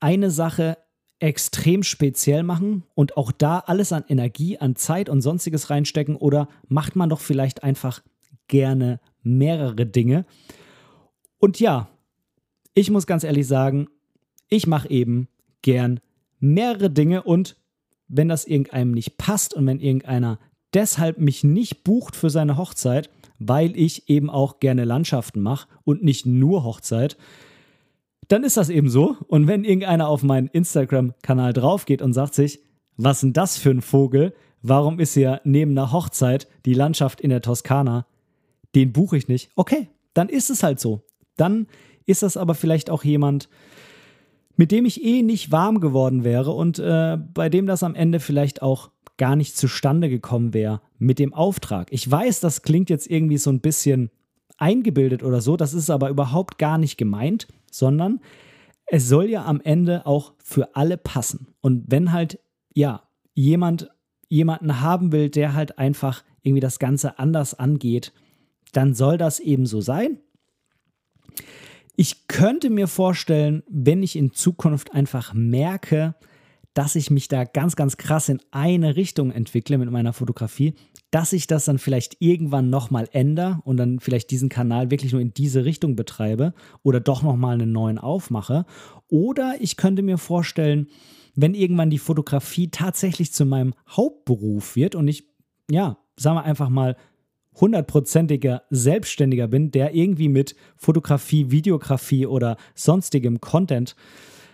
eine 0.00 0.30
Sache 0.30 0.78
extrem 1.18 1.82
speziell 1.82 2.42
machen 2.42 2.84
und 2.94 3.16
auch 3.16 3.32
da 3.32 3.58
alles 3.60 3.92
an 3.92 4.04
Energie, 4.08 4.58
an 4.58 4.76
Zeit 4.76 5.08
und 5.08 5.22
sonstiges 5.22 5.70
reinstecken 5.70 6.16
oder 6.16 6.48
macht 6.68 6.94
man 6.94 7.08
doch 7.08 7.20
vielleicht 7.20 7.62
einfach 7.62 8.02
gerne 8.48 9.00
mehrere 9.22 9.86
Dinge? 9.86 10.26
Und 11.38 11.58
ja, 11.58 11.88
ich 12.74 12.90
muss 12.90 13.06
ganz 13.06 13.24
ehrlich 13.24 13.46
sagen, 13.46 13.88
ich 14.48 14.66
mache 14.66 14.90
eben 14.90 15.28
gern 15.62 16.00
mehrere 16.38 16.90
Dinge 16.90 17.22
und 17.22 17.56
wenn 18.08 18.28
das 18.28 18.44
irgendeinem 18.44 18.92
nicht 18.92 19.18
passt 19.18 19.54
und 19.54 19.66
wenn 19.66 19.80
irgendeiner 19.80 20.38
deshalb 20.74 21.18
mich 21.18 21.44
nicht 21.44 21.84
bucht 21.84 22.16
für 22.16 22.30
seine 22.30 22.56
Hochzeit, 22.56 23.10
weil 23.38 23.76
ich 23.76 24.08
eben 24.08 24.30
auch 24.30 24.60
gerne 24.60 24.84
Landschaften 24.84 25.40
mache 25.40 25.68
und 25.84 26.02
nicht 26.02 26.26
nur 26.26 26.64
Hochzeit, 26.64 27.16
dann 28.28 28.44
ist 28.44 28.56
das 28.56 28.68
eben 28.68 28.88
so. 28.88 29.16
Und 29.28 29.46
wenn 29.46 29.64
irgendeiner 29.64 30.08
auf 30.08 30.22
meinen 30.22 30.48
Instagram-Kanal 30.48 31.52
draufgeht 31.52 32.02
und 32.02 32.12
sagt 32.12 32.34
sich, 32.34 32.60
was 32.96 33.20
denn 33.20 33.32
das 33.32 33.58
für 33.58 33.70
ein 33.70 33.82
Vogel? 33.82 34.34
Warum 34.62 34.98
ist 34.98 35.14
hier 35.14 35.40
neben 35.44 35.72
einer 35.72 35.92
Hochzeit 35.92 36.48
die 36.64 36.74
Landschaft 36.74 37.20
in 37.20 37.30
der 37.30 37.42
Toskana? 37.42 38.06
Den 38.74 38.92
buche 38.92 39.16
ich 39.16 39.28
nicht. 39.28 39.50
Okay, 39.54 39.88
dann 40.14 40.28
ist 40.28 40.50
es 40.50 40.62
halt 40.62 40.80
so. 40.80 41.02
Dann 41.36 41.66
ist 42.06 42.22
das 42.22 42.36
aber 42.36 42.54
vielleicht 42.54 42.90
auch 42.90 43.04
jemand, 43.04 43.48
mit 44.56 44.72
dem 44.72 44.84
ich 44.84 45.04
eh 45.04 45.22
nicht 45.22 45.52
warm 45.52 45.80
geworden 45.80 46.24
wäre 46.24 46.50
und 46.52 46.78
äh, 46.78 47.18
bei 47.34 47.48
dem 47.48 47.66
das 47.66 47.82
am 47.82 47.94
Ende 47.94 48.20
vielleicht 48.20 48.62
auch 48.62 48.90
gar 49.16 49.36
nicht 49.36 49.56
zustande 49.56 50.08
gekommen 50.08 50.52
wäre 50.52 50.80
mit 50.98 51.18
dem 51.18 51.32
Auftrag. 51.32 51.88
Ich 51.90 52.10
weiß, 52.10 52.40
das 52.40 52.62
klingt 52.62 52.90
jetzt 52.90 53.10
irgendwie 53.10 53.38
so 53.38 53.50
ein 53.50 53.60
bisschen 53.60 54.10
eingebildet 54.58 55.22
oder 55.22 55.40
so, 55.40 55.56
das 55.56 55.74
ist 55.74 55.90
aber 55.90 56.08
überhaupt 56.08 56.58
gar 56.58 56.78
nicht 56.78 56.96
gemeint, 56.96 57.46
sondern 57.70 58.20
es 58.86 59.08
soll 59.08 59.28
ja 59.28 59.44
am 59.44 59.60
Ende 59.60 60.06
auch 60.06 60.32
für 60.42 60.76
alle 60.76 60.96
passen. 60.96 61.48
Und 61.60 61.84
wenn 61.88 62.12
halt, 62.12 62.38
ja, 62.72 63.02
jemand 63.34 63.90
jemanden 64.28 64.80
haben 64.80 65.12
will, 65.12 65.28
der 65.28 65.54
halt 65.54 65.78
einfach 65.78 66.24
irgendwie 66.42 66.60
das 66.60 66.78
Ganze 66.78 67.18
anders 67.18 67.54
angeht, 67.54 68.12
dann 68.72 68.94
soll 68.94 69.18
das 69.18 69.40
eben 69.40 69.66
so 69.66 69.80
sein. 69.80 70.18
Ich 71.96 72.28
könnte 72.28 72.68
mir 72.68 72.88
vorstellen, 72.88 73.62
wenn 73.68 74.02
ich 74.02 74.16
in 74.16 74.32
Zukunft 74.32 74.92
einfach 74.92 75.32
merke, 75.32 76.14
dass 76.74 76.94
ich 76.94 77.10
mich 77.10 77.28
da 77.28 77.44
ganz, 77.44 77.74
ganz 77.74 77.96
krass 77.96 78.28
in 78.28 78.38
eine 78.50 78.96
Richtung 78.96 79.30
entwickle 79.30 79.78
mit 79.78 79.90
meiner 79.90 80.12
Fotografie, 80.12 80.74
dass 81.10 81.32
ich 81.32 81.46
das 81.46 81.64
dann 81.64 81.78
vielleicht 81.78 82.18
irgendwann 82.18 82.68
nochmal 82.68 83.08
ändere 83.12 83.60
und 83.64 83.78
dann 83.78 83.98
vielleicht 83.98 84.30
diesen 84.30 84.50
Kanal 84.50 84.90
wirklich 84.90 85.12
nur 85.12 85.22
in 85.22 85.32
diese 85.32 85.64
Richtung 85.64 85.96
betreibe 85.96 86.52
oder 86.82 87.00
doch 87.00 87.22
nochmal 87.22 87.54
einen 87.54 87.72
neuen 87.72 87.96
aufmache. 87.96 88.66
Oder 89.08 89.54
ich 89.60 89.78
könnte 89.78 90.02
mir 90.02 90.18
vorstellen, 90.18 90.88
wenn 91.34 91.54
irgendwann 91.54 91.88
die 91.88 91.98
Fotografie 91.98 92.70
tatsächlich 92.70 93.32
zu 93.32 93.46
meinem 93.46 93.72
Hauptberuf 93.88 94.76
wird 94.76 94.94
und 94.96 95.08
ich, 95.08 95.30
ja, 95.70 95.96
sagen 96.16 96.36
wir 96.36 96.44
einfach 96.44 96.68
mal, 96.68 96.96
hundertprozentiger 97.60 98.62
Selbstständiger 98.70 99.48
bin, 99.48 99.70
der 99.70 99.94
irgendwie 99.94 100.28
mit 100.28 100.56
Fotografie, 100.76 101.50
Videografie 101.50 102.26
oder 102.26 102.56
sonstigem 102.74 103.40
Content 103.40 103.96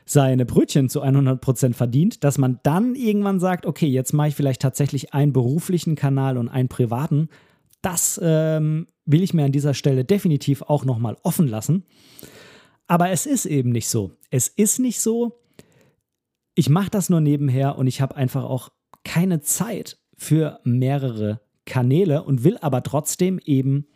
seine 0.04 0.44
Brötchen 0.44 0.88
zu 0.88 1.02
100% 1.02 1.74
verdient, 1.74 2.24
dass 2.24 2.38
man 2.38 2.60
dann 2.62 2.94
irgendwann 2.94 3.40
sagt, 3.40 3.66
okay, 3.66 3.86
jetzt 3.86 4.12
mache 4.12 4.28
ich 4.28 4.34
vielleicht 4.34 4.62
tatsächlich 4.62 5.14
einen 5.14 5.32
beruflichen 5.32 5.94
Kanal 5.94 6.36
und 6.36 6.48
einen 6.48 6.68
privaten. 6.68 7.28
Das 7.82 8.20
ähm, 8.22 8.86
will 9.04 9.22
ich 9.22 9.34
mir 9.34 9.44
an 9.44 9.52
dieser 9.52 9.74
Stelle 9.74 10.04
definitiv 10.04 10.62
auch 10.62 10.84
nochmal 10.84 11.16
offen 11.22 11.48
lassen. 11.48 11.84
Aber 12.86 13.10
es 13.10 13.26
ist 13.26 13.46
eben 13.46 13.70
nicht 13.70 13.88
so. 13.88 14.12
Es 14.30 14.48
ist 14.48 14.78
nicht 14.78 15.00
so. 15.00 15.40
Ich 16.54 16.68
mache 16.68 16.90
das 16.90 17.08
nur 17.08 17.20
nebenher 17.20 17.78
und 17.78 17.86
ich 17.86 18.00
habe 18.00 18.16
einfach 18.16 18.44
auch 18.44 18.70
keine 19.04 19.40
Zeit 19.40 19.98
für 20.16 20.60
mehrere 20.64 21.40
Kanäle 21.64 22.22
und 22.24 22.44
will 22.44 22.58
aber 22.58 22.82
trotzdem 22.82 23.38
eben 23.44 23.86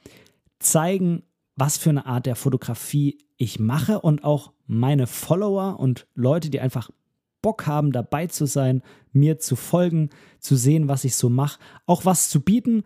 zeigen, 0.59 1.22
was 1.57 1.79
für 1.79 1.90
eine 1.90 2.07
Art 2.07 2.26
der 2.26 2.37
Fotografie 2.37 3.18
ich 3.37 3.59
mache 3.59 4.00
und 4.00 4.24
auch 4.24 4.52
meine 4.66 5.07
Follower 5.07 5.79
und 5.79 6.07
Leute, 6.14 6.50
die 6.50 6.61
einfach 6.61 6.90
Bock 7.42 7.66
haben, 7.66 7.92
dabei 7.92 8.26
zu 8.26 8.46
sein, 8.46 8.83
mir 9.12 9.38
zu 9.38 9.57
folgen, 9.57 10.11
zu 10.40 10.57
sehen, 10.57 10.88
was 10.88 11.05
ich 11.05 11.14
so 11.14 11.29
mache, 11.29 11.61
auch 11.87 12.05
was 12.05 12.29
zu 12.29 12.40
bieten, 12.40 12.83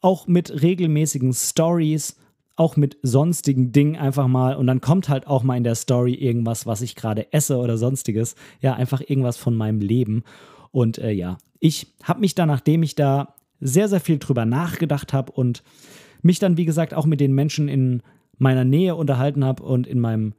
auch 0.00 0.26
mit 0.26 0.62
regelmäßigen 0.62 1.32
Stories, 1.32 2.16
auch 2.56 2.76
mit 2.76 2.98
sonstigen 3.02 3.72
Dingen 3.72 3.96
einfach 3.96 4.28
mal. 4.28 4.56
Und 4.56 4.66
dann 4.66 4.80
kommt 4.80 5.08
halt 5.08 5.26
auch 5.26 5.42
mal 5.42 5.56
in 5.56 5.64
der 5.64 5.74
Story 5.74 6.14
irgendwas, 6.14 6.66
was 6.66 6.82
ich 6.82 6.94
gerade 6.94 7.32
esse 7.32 7.56
oder 7.56 7.78
sonstiges, 7.78 8.36
ja, 8.60 8.74
einfach 8.74 9.00
irgendwas 9.00 9.36
von 9.36 9.56
meinem 9.56 9.80
Leben. 9.80 10.24
Und 10.70 10.98
äh, 10.98 11.10
ja, 11.10 11.38
ich 11.58 11.94
habe 12.02 12.20
mich 12.20 12.34
da, 12.34 12.46
nachdem 12.46 12.82
ich 12.82 12.94
da 12.94 13.33
sehr, 13.60 13.88
sehr 13.88 14.00
viel 14.00 14.18
drüber 14.18 14.44
nachgedacht 14.44 15.12
habe 15.12 15.32
und 15.32 15.62
mich 16.22 16.38
dann, 16.38 16.56
wie 16.56 16.64
gesagt, 16.64 16.94
auch 16.94 17.06
mit 17.06 17.20
den 17.20 17.34
Menschen 17.34 17.68
in 17.68 18.02
meiner 18.38 18.64
Nähe 18.64 18.96
unterhalten 18.96 19.44
habe 19.44 19.62
und 19.62 19.86
in 19.86 20.00
meinem 20.00 20.34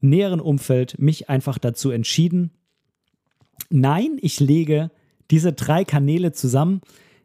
näheren 0.00 0.40
Umfeld 0.40 0.98
mich 0.98 1.28
einfach 1.28 1.58
dazu 1.58 1.90
entschieden, 1.90 2.50
nein, 3.70 4.16
ich 4.20 4.40
lege 4.40 4.90
diese 5.30 5.52
drei 5.52 5.84
Kanäle 5.84 6.32
zusammen. 6.32 6.80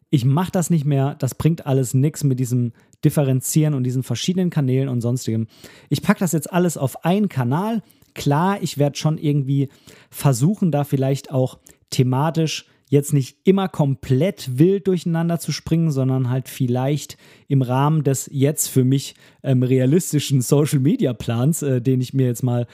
Ich 0.09 0.25
mache 0.25 0.51
das 0.51 0.69
nicht 0.69 0.85
mehr. 0.85 1.15
Das 1.15 1.35
bringt 1.35 1.65
alles 1.65 1.93
nichts 1.93 2.23
mit 2.23 2.39
diesem 2.39 2.73
Differenzieren 3.03 3.73
und 3.73 3.83
diesen 3.83 4.03
verschiedenen 4.03 4.49
Kanälen 4.49 4.89
und 4.89 5.01
sonstigem. 5.01 5.47
Ich 5.89 6.01
packe 6.01 6.19
das 6.19 6.31
jetzt 6.31 6.51
alles 6.51 6.77
auf 6.77 7.05
einen 7.05 7.29
Kanal. 7.29 7.81
Klar, 8.13 8.61
ich 8.61 8.77
werde 8.77 8.97
schon 8.97 9.17
irgendwie 9.17 9.69
versuchen, 10.09 10.71
da 10.71 10.83
vielleicht 10.83 11.31
auch 11.31 11.57
thematisch 11.89 12.65
jetzt 12.93 13.11
nicht 13.11 13.39
immer 13.43 13.67
komplett 13.69 14.59
wild 14.59 14.85
durcheinander 14.85 15.39
zu 15.39 15.51
springen, 15.51 15.89
sondern 15.89 16.29
halt 16.29 16.47
vielleicht 16.47 17.17
im 17.47 17.63
Rahmen 17.63 18.03
des 18.03 18.29
jetzt 18.31 18.67
für 18.67 18.83
mich 18.83 19.15
ähm, 19.41 19.63
realistischen 19.63 20.41
Social 20.41 20.77
Media 20.77 21.13
Plans, 21.13 21.63
äh, 21.63 21.81
den 21.81 22.01
ich 22.01 22.13
mir 22.13 22.27
jetzt 22.27 22.43
mal 22.43 22.67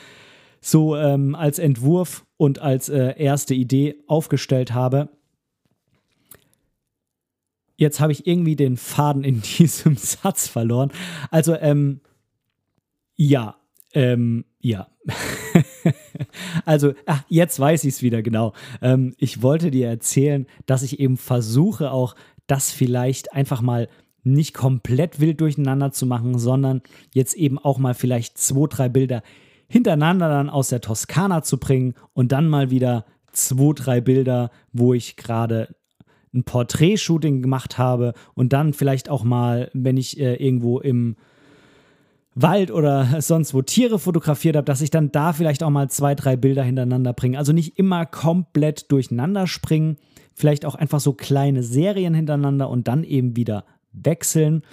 so 0.59 0.97
ähm, 0.97 1.35
als 1.35 1.57
Entwurf 1.57 2.25
und 2.35 2.59
als 2.59 2.89
äh, 2.89 3.13
erste 3.17 3.53
Idee 3.53 3.95
aufgestellt 4.07 4.73
habe. 4.73 5.07
Jetzt 7.77 8.01
habe 8.01 8.11
ich 8.11 8.27
irgendwie 8.27 8.57
den 8.57 8.75
Faden 8.75 9.23
in 9.23 9.41
diesem 9.57 9.95
Satz 9.95 10.49
verloren. 10.49 10.91
Also, 11.31 11.55
ähm, 11.55 12.01
ja, 13.15 13.55
ähm, 13.93 14.43
ja. 14.59 14.87
also, 16.65 16.93
ach, 17.05 17.23
jetzt 17.29 17.59
weiß 17.59 17.83
ich 17.85 17.95
es 17.95 18.01
wieder 18.01 18.21
genau. 18.21 18.53
Ähm, 18.81 19.15
ich 19.17 19.41
wollte 19.41 19.71
dir 19.71 19.87
erzählen, 19.87 20.47
dass 20.65 20.83
ich 20.83 20.99
eben 20.99 21.17
versuche, 21.17 21.91
auch 21.91 22.15
das 22.47 22.71
vielleicht 22.71 23.33
einfach 23.33 23.61
mal 23.61 23.87
nicht 24.23 24.53
komplett 24.53 25.19
wild 25.19 25.41
durcheinander 25.41 25.91
zu 25.91 26.05
machen, 26.05 26.37
sondern 26.37 26.81
jetzt 27.13 27.35
eben 27.35 27.57
auch 27.57 27.77
mal 27.77 27.93
vielleicht 27.93 28.37
zwei, 28.37 28.67
drei 28.67 28.89
Bilder 28.89 29.23
hintereinander 29.67 30.29
dann 30.29 30.49
aus 30.49 30.69
der 30.69 30.81
Toskana 30.81 31.43
zu 31.43 31.57
bringen 31.57 31.93
und 32.13 32.31
dann 32.31 32.49
mal 32.49 32.69
wieder 32.69 33.05
zwei, 33.31 33.73
drei 33.73 34.01
Bilder, 34.01 34.51
wo 34.73 34.93
ich 34.93 35.15
gerade 35.15 35.75
ein 36.33 36.43
Porträtshooting 36.43 37.41
gemacht 37.41 37.77
habe 37.77 38.13
und 38.33 38.53
dann 38.53 38.73
vielleicht 38.73 39.09
auch 39.09 39.23
mal, 39.23 39.69
wenn 39.73 39.97
ich 39.97 40.19
äh, 40.19 40.35
irgendwo 40.35 40.79
im 40.79 41.15
Wald 42.35 42.71
oder 42.71 43.21
sonst 43.21 43.53
wo 43.53 43.61
Tiere 43.61 43.99
fotografiert 43.99 44.55
habe, 44.55 44.65
dass 44.65 44.81
ich 44.81 44.89
dann 44.89 45.11
da 45.11 45.33
vielleicht 45.33 45.63
auch 45.63 45.69
mal 45.69 45.89
zwei, 45.89 46.15
drei 46.15 46.35
Bilder 46.35 46.63
hintereinander 46.63 47.13
bringe. 47.13 47.37
Also 47.37 47.53
nicht 47.53 47.77
immer 47.77 48.05
komplett 48.05 48.91
durcheinander 48.91 49.47
springen, 49.47 49.97
vielleicht 50.33 50.65
auch 50.65 50.75
einfach 50.75 50.99
so 50.99 51.13
kleine 51.13 51.63
Serien 51.63 52.13
hintereinander 52.13 52.69
und 52.69 52.87
dann 52.87 53.03
eben 53.03 53.35
wieder 53.35 53.65
wechseln. 53.91 54.63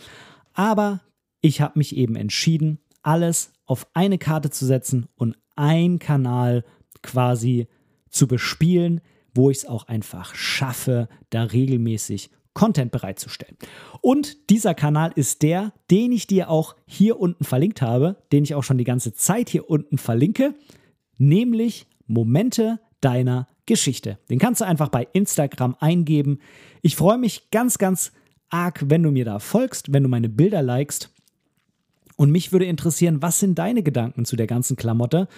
Aber 0.54 1.00
ich 1.40 1.60
habe 1.60 1.78
mich 1.78 1.96
eben 1.96 2.16
entschieden, 2.16 2.78
alles 3.02 3.52
auf 3.66 3.86
eine 3.94 4.18
Karte 4.18 4.50
zu 4.50 4.64
setzen 4.64 5.06
und 5.16 5.36
ein 5.56 5.98
Kanal 5.98 6.64
quasi 7.02 7.68
zu 8.08 8.26
bespielen, 8.26 9.00
wo 9.34 9.50
ich 9.50 9.58
es 9.58 9.66
auch 9.66 9.86
einfach 9.88 10.34
schaffe, 10.34 11.08
da 11.30 11.44
regelmäßig 11.44 12.30
Content 12.56 12.90
bereitzustellen. 12.90 13.56
Und 14.00 14.50
dieser 14.50 14.74
Kanal 14.74 15.12
ist 15.14 15.42
der, 15.42 15.74
den 15.90 16.10
ich 16.10 16.26
dir 16.26 16.48
auch 16.48 16.74
hier 16.86 17.20
unten 17.20 17.44
verlinkt 17.44 17.82
habe, 17.82 18.16
den 18.32 18.44
ich 18.44 18.54
auch 18.54 18.64
schon 18.64 18.78
die 18.78 18.84
ganze 18.84 19.12
Zeit 19.12 19.50
hier 19.50 19.68
unten 19.68 19.98
verlinke, 19.98 20.54
nämlich 21.18 21.86
Momente 22.06 22.80
deiner 23.02 23.46
Geschichte. 23.66 24.18
Den 24.30 24.38
kannst 24.38 24.62
du 24.62 24.64
einfach 24.64 24.88
bei 24.88 25.06
Instagram 25.12 25.76
eingeben. 25.80 26.38
Ich 26.80 26.96
freue 26.96 27.18
mich 27.18 27.50
ganz, 27.50 27.76
ganz 27.76 28.12
arg, 28.48 28.84
wenn 28.86 29.02
du 29.02 29.10
mir 29.10 29.26
da 29.26 29.38
folgst, 29.38 29.92
wenn 29.92 30.02
du 30.02 30.08
meine 30.08 30.30
Bilder 30.30 30.62
likest. 30.62 31.10
Und 32.16 32.30
mich 32.30 32.52
würde 32.52 32.64
interessieren, 32.64 33.20
was 33.20 33.38
sind 33.38 33.58
deine 33.58 33.82
Gedanken 33.82 34.24
zu 34.24 34.34
der 34.34 34.46
ganzen 34.46 34.76
Klamotte? 34.76 35.28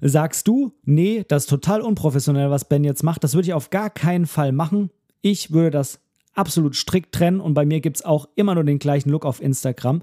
Sagst 0.00 0.46
du, 0.46 0.72
nee, 0.84 1.24
das 1.26 1.44
ist 1.44 1.50
total 1.50 1.80
unprofessionell, 1.80 2.50
was 2.50 2.68
Ben 2.68 2.84
jetzt 2.84 3.02
macht, 3.02 3.24
das 3.24 3.34
würde 3.34 3.48
ich 3.48 3.54
auf 3.54 3.70
gar 3.70 3.90
keinen 3.90 4.26
Fall 4.26 4.52
machen. 4.52 4.90
Ich 5.20 5.50
würde 5.50 5.70
das 5.70 6.03
absolut 6.34 6.76
strikt 6.76 7.12
trennen 7.12 7.40
und 7.40 7.54
bei 7.54 7.64
mir 7.64 7.80
gibt 7.80 7.96
es 7.96 8.04
auch 8.04 8.28
immer 8.34 8.54
nur 8.54 8.64
den 8.64 8.78
gleichen 8.78 9.10
Look 9.10 9.24
auf 9.24 9.40
Instagram. 9.42 10.02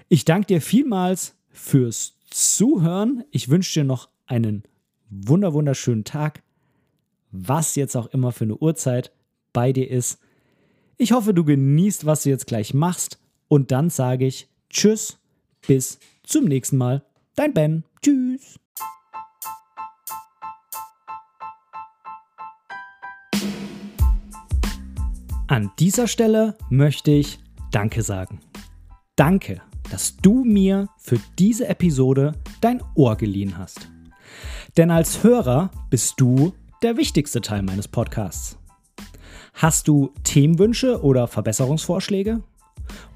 ich 0.08 0.24
danke 0.24 0.46
dir 0.46 0.60
vielmals 0.60 1.34
fürs 1.50 2.14
Zuhören. 2.30 3.24
Ich 3.30 3.48
wünsche 3.48 3.80
dir 3.80 3.84
noch 3.84 4.08
einen 4.26 4.62
wunder 5.10 5.52
wunderschönen 5.52 6.04
Tag, 6.04 6.42
was 7.30 7.76
jetzt 7.76 7.96
auch 7.96 8.06
immer 8.06 8.32
für 8.32 8.44
eine 8.44 8.56
Uhrzeit 8.56 9.12
bei 9.52 9.72
dir 9.72 9.90
ist. 9.90 10.18
Ich 10.96 11.12
hoffe, 11.12 11.34
du 11.34 11.44
genießt, 11.44 12.06
was 12.06 12.22
du 12.22 12.30
jetzt 12.30 12.46
gleich 12.46 12.72
machst 12.74 13.18
und 13.48 13.72
dann 13.72 13.90
sage 13.90 14.26
ich 14.26 14.48
Tschüss, 14.70 15.18
bis 15.66 15.98
zum 16.22 16.46
nächsten 16.46 16.78
Mal. 16.78 17.04
Dein 17.34 17.52
Ben. 17.52 17.84
Tschüss. 18.04 18.58
An 25.46 25.70
dieser 25.78 26.08
Stelle 26.08 26.56
möchte 26.68 27.12
ich 27.12 27.38
Danke 27.70 28.02
sagen. 28.02 28.40
Danke, 29.14 29.62
dass 29.90 30.16
du 30.16 30.42
mir 30.42 30.88
für 30.98 31.20
diese 31.38 31.68
Episode 31.68 32.32
dein 32.60 32.82
Ohr 32.96 33.16
geliehen 33.16 33.56
hast. 33.56 33.88
Denn 34.76 34.90
als 34.90 35.22
Hörer 35.22 35.70
bist 35.88 36.14
du 36.20 36.54
der 36.82 36.96
wichtigste 36.96 37.40
Teil 37.40 37.62
meines 37.62 37.86
Podcasts. 37.86 38.58
Hast 39.54 39.86
du 39.86 40.12
Themenwünsche 40.24 41.02
oder 41.02 41.28
Verbesserungsvorschläge? 41.28 42.42